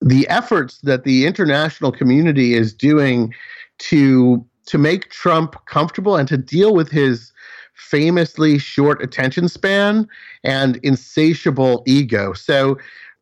the 0.00 0.28
efforts 0.28 0.80
that 0.82 1.04
the 1.04 1.24
international 1.24 1.92
community 1.92 2.54
is 2.54 2.74
doing 2.74 3.32
to 3.78 4.44
to 4.66 4.76
make 4.76 5.10
Trump 5.10 5.54
comfortable 5.66 6.16
and 6.16 6.26
to 6.28 6.36
deal 6.36 6.74
with 6.74 6.90
his 6.90 7.32
famously 7.74 8.58
short 8.58 9.02
attention 9.02 9.48
span 9.48 10.08
and 10.42 10.76
insatiable 10.82 11.82
ego. 11.86 12.32
So 12.32 12.76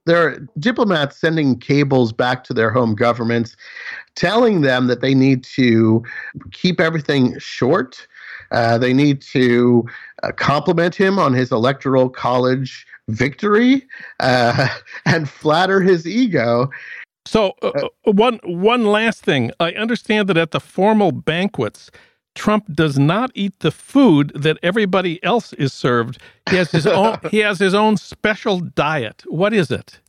there 0.06 0.26
are 0.26 0.48
diplomats 0.58 1.16
sending 1.16 1.58
cables 1.58 2.12
back 2.12 2.44
to 2.44 2.54
their 2.54 2.70
home 2.70 2.94
governments, 2.94 3.56
telling 4.14 4.62
them 4.62 4.86
that 4.88 5.00
they 5.00 5.14
need 5.14 5.44
to 5.44 6.02
keep 6.52 6.80
everything 6.80 7.38
short. 7.38 8.06
Uh, 8.50 8.78
they 8.78 8.92
need 8.92 9.22
to 9.22 9.84
uh, 10.22 10.32
compliment 10.32 10.94
him 10.94 11.18
on 11.18 11.32
his 11.32 11.52
electoral 11.52 12.10
college 12.10 12.86
victory 13.08 13.86
uh, 14.20 14.68
and 15.06 15.28
flatter 15.28 15.80
his 15.80 16.06
ego. 16.06 16.68
So, 17.24 17.52
uh, 17.62 17.68
uh, 17.68 18.12
one 18.12 18.40
one 18.44 18.86
last 18.86 19.22
thing. 19.22 19.52
I 19.60 19.72
understand 19.72 20.28
that 20.28 20.36
at 20.36 20.50
the 20.50 20.58
formal 20.58 21.12
banquets, 21.12 21.90
Trump 22.35 22.73
does 22.73 22.99
not 22.99 23.31
eat 23.35 23.59
the 23.61 23.71
food 23.71 24.33
that 24.35 24.59
everybody 24.62 25.23
else 25.23 25.53
is 25.55 25.73
served. 25.73 26.18
He 26.51 26.57
has 26.57 26.71
his 26.71 26.87
own 26.87 27.18
he 27.31 27.38
has 27.38 27.59
his 27.59 27.75
own 27.75 27.97
special 27.97 28.61
diet. 28.61 29.23
What 29.27 29.53
is 29.53 29.71
it? 29.71 30.01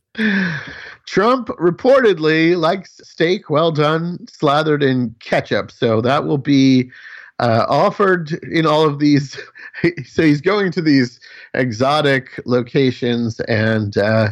Trump 1.06 1.48
reportedly 1.48 2.56
likes 2.58 3.02
steak 3.04 3.50
well 3.50 3.72
done, 3.72 4.26
slathered 4.28 4.84
in 4.84 5.16
ketchup. 5.20 5.72
So 5.72 6.02
that 6.02 6.26
will 6.26 6.38
be 6.38 6.92
uh, 7.40 7.66
offered 7.68 8.32
in 8.44 8.66
all 8.66 8.88
of 8.88 9.00
these. 9.00 9.38
so 10.06 10.24
he's 10.24 10.42
going 10.42 10.72
to 10.72 10.82
these 10.82 11.20
exotic 11.54 12.40
locations 12.46 13.40
and 13.42 13.98
uh, 13.98 14.30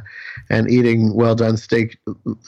and 0.50 0.70
eating 0.70 1.14
well 1.16 1.36
done 1.36 1.58
steak 1.58 1.98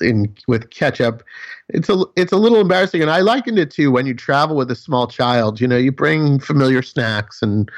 in 0.02 0.34
with 0.48 0.70
ketchup. 0.70 1.24
It's 1.70 1.90
a 1.90 2.06
it's 2.16 2.32
a 2.32 2.38
little 2.38 2.60
embarrassing, 2.60 3.02
and 3.02 3.10
I 3.10 3.22
likened 3.22 3.58
it 3.58 3.72
to 3.72 3.90
when 3.90 4.06
you 4.06 4.14
travel 4.14 4.56
with 4.56 4.70
a 4.72 4.76
small 4.76 5.08
child. 5.08 5.60
You 5.60 5.68
know, 5.68 5.78
you 5.78 5.92
bring 5.92 6.40
familiar 6.40 6.82
snacks 6.82 7.42
and 7.42 7.70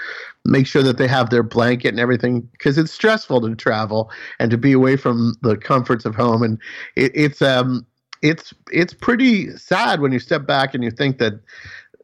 make 0.43 0.67
sure 0.67 0.83
that 0.83 0.97
they 0.97 1.07
have 1.07 1.29
their 1.29 1.43
blanket 1.43 1.89
and 1.89 1.99
everything 1.99 2.41
because 2.41 2.77
it's 2.77 2.91
stressful 2.91 3.41
to 3.41 3.55
travel 3.55 4.11
and 4.39 4.51
to 4.51 4.57
be 4.57 4.73
away 4.73 4.95
from 4.95 5.35
the 5.41 5.57
comforts 5.57 6.05
of 6.05 6.15
home. 6.15 6.43
And 6.43 6.59
it, 6.95 7.11
it's 7.15 7.41
um 7.41 7.85
it's 8.21 8.53
it's 8.71 8.93
pretty 8.93 9.55
sad 9.57 10.01
when 10.01 10.11
you 10.11 10.19
step 10.19 10.45
back 10.45 10.73
and 10.73 10.83
you 10.83 10.91
think 10.91 11.17
that 11.19 11.33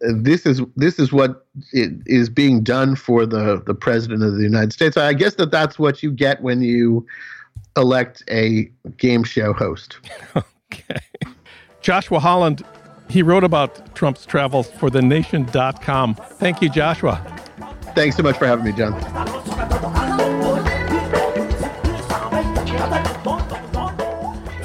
this 0.02 0.46
is 0.46 0.62
this 0.76 1.00
is 1.00 1.14
what 1.14 1.46
is 1.74 2.30
being 2.30 2.64
done 2.64 2.96
for 2.96 3.26
the 3.26 3.62
the 3.66 3.76
president 3.76 4.24
of 4.24 4.36
the 4.36 4.44
United 4.44 4.74
States. 4.74 4.98
I 4.98 5.14
guess 5.14 5.36
that 5.36 5.52
that's 5.52 5.78
what 5.78 6.02
you 6.02 6.12
get 6.12 6.42
when 6.42 6.62
you 6.62 7.06
elect 7.78 8.24
a 8.30 8.70
game 8.98 9.24
show 9.24 9.54
host. 9.54 9.98
okay. 10.36 11.00
Joshua 11.82 12.20
Holland, 12.20 12.64
he 13.10 13.22
wrote 13.22 13.44
about 13.44 13.96
Trump's 13.96 14.26
travels 14.26 14.70
for 14.70 14.90
the 14.90 15.02
nation.com. 15.02 16.16
Thank 16.16 16.62
you, 16.62 16.70
Joshua. 16.70 17.16
Thanks 17.96 18.16
so 18.16 18.24
much 18.24 18.38
for 18.38 18.48
having 18.48 18.66
me, 18.66 18.72
Jon. 18.72 19.60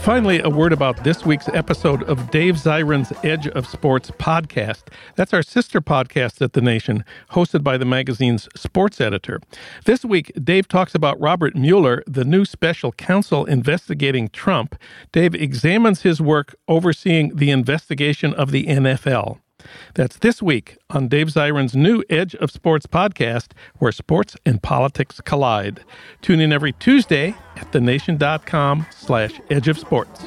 Finally, 0.07 0.40
a 0.42 0.48
word 0.48 0.72
about 0.72 1.02
this 1.02 1.26
week's 1.26 1.48
episode 1.48 2.04
of 2.04 2.30
Dave 2.30 2.54
Zirin's 2.54 3.12
Edge 3.24 3.48
of 3.48 3.66
Sports 3.66 4.09
podcast. 4.12 4.82
That's 5.16 5.34
our 5.34 5.42
sister 5.42 5.80
podcast 5.80 6.40
at 6.40 6.52
The 6.52 6.61
Nation, 6.61 7.04
hosted 7.32 7.64
by 7.64 7.76
the 7.76 7.86
magazine's 7.86 8.48
sports 8.54 9.00
editor. 9.00 9.40
This 9.84 10.04
week, 10.04 10.30
Dave 10.40 10.68
talks 10.68 10.94
about 10.94 11.20
Robert 11.20 11.57
Mueller, 11.57 12.04
the 12.07 12.24
new 12.24 12.44
special 12.44 12.92
counsel 12.92 13.46
investigating 13.46 14.28
Trump. 14.28 14.76
Dave 15.11 15.34
examines 15.34 16.02
his 16.02 16.20
work 16.20 16.54
overseeing 16.68 17.34
the 17.34 17.50
investigation 17.50 18.32
of 18.34 18.52
the 18.52 18.64
NFL. 18.66 19.40
That's 19.94 20.18
this 20.18 20.42
week 20.42 20.78
on 20.90 21.08
Dave 21.08 21.28
Zirin's 21.28 21.74
new 21.74 22.02
Edge 22.08 22.34
of 22.36 22.50
Sports 22.50 22.86
podcast, 22.86 23.52
where 23.78 23.92
sports 23.92 24.36
and 24.44 24.62
politics 24.62 25.20
collide. 25.24 25.80
Tune 26.22 26.40
in 26.40 26.52
every 26.52 26.72
Tuesday 26.72 27.34
at 27.56 27.72
thenation.com 27.72 28.86
slash 28.90 29.40
edge 29.50 29.68
of 29.68 29.78
sports. 29.78 30.20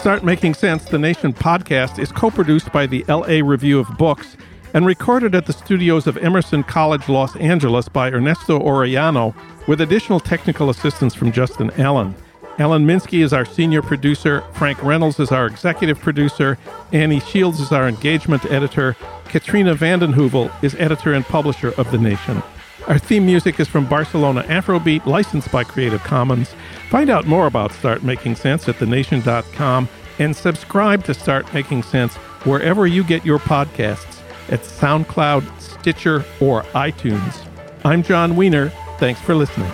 Start 0.00 0.24
Making 0.24 0.54
Sense, 0.54 0.86
the 0.86 0.98
Nation 0.98 1.32
podcast, 1.32 1.98
is 1.98 2.10
co 2.10 2.30
produced 2.30 2.72
by 2.72 2.86
the 2.86 3.04
LA 3.06 3.46
Review 3.46 3.78
of 3.78 3.98
Books 3.98 4.36
and 4.72 4.86
recorded 4.86 5.34
at 5.34 5.46
the 5.46 5.52
studios 5.52 6.06
of 6.06 6.16
Emerson 6.18 6.62
College 6.62 7.08
Los 7.08 7.36
Angeles 7.36 7.88
by 7.88 8.10
Ernesto 8.10 8.58
Orellano 8.58 9.34
with 9.66 9.80
additional 9.80 10.20
technical 10.20 10.70
assistance 10.70 11.14
from 11.14 11.32
Justin 11.32 11.70
Allen. 11.72 12.14
Alan 12.60 12.86
Minsky 12.86 13.24
is 13.24 13.32
our 13.32 13.46
senior 13.46 13.80
producer. 13.80 14.42
Frank 14.52 14.82
Reynolds 14.82 15.18
is 15.18 15.32
our 15.32 15.46
executive 15.46 15.98
producer. 15.98 16.58
Annie 16.92 17.20
Shields 17.20 17.58
is 17.58 17.72
our 17.72 17.88
engagement 17.88 18.44
editor. 18.44 18.96
Katrina 19.24 19.74
vanden 19.74 20.12
Heuvel 20.12 20.52
is 20.62 20.74
editor 20.74 21.14
and 21.14 21.24
publisher 21.24 21.72
of 21.78 21.90
The 21.90 21.96
Nation. 21.96 22.42
Our 22.86 22.98
theme 22.98 23.24
music 23.24 23.60
is 23.60 23.66
from 23.66 23.86
Barcelona 23.86 24.42
Afrobeat, 24.42 25.06
licensed 25.06 25.50
by 25.50 25.64
Creative 25.64 26.02
Commons. 26.04 26.54
Find 26.90 27.08
out 27.08 27.26
more 27.26 27.46
about 27.46 27.72
Start 27.72 28.02
Making 28.02 28.34
Sense 28.34 28.68
at 28.68 28.78
thenation.com 28.78 29.88
and 30.18 30.36
subscribe 30.36 31.02
to 31.04 31.14
Start 31.14 31.52
Making 31.54 31.82
Sense 31.82 32.14
wherever 32.44 32.86
you 32.86 33.02
get 33.04 33.24
your 33.24 33.38
podcasts 33.38 34.20
at 34.50 34.60
SoundCloud, 34.60 35.60
Stitcher, 35.62 36.26
or 36.40 36.64
iTunes. 36.74 37.42
I'm 37.84 38.02
Jon 38.02 38.36
Wiener. 38.36 38.68
Thanks 38.98 39.20
for 39.22 39.34
listening. 39.34 39.70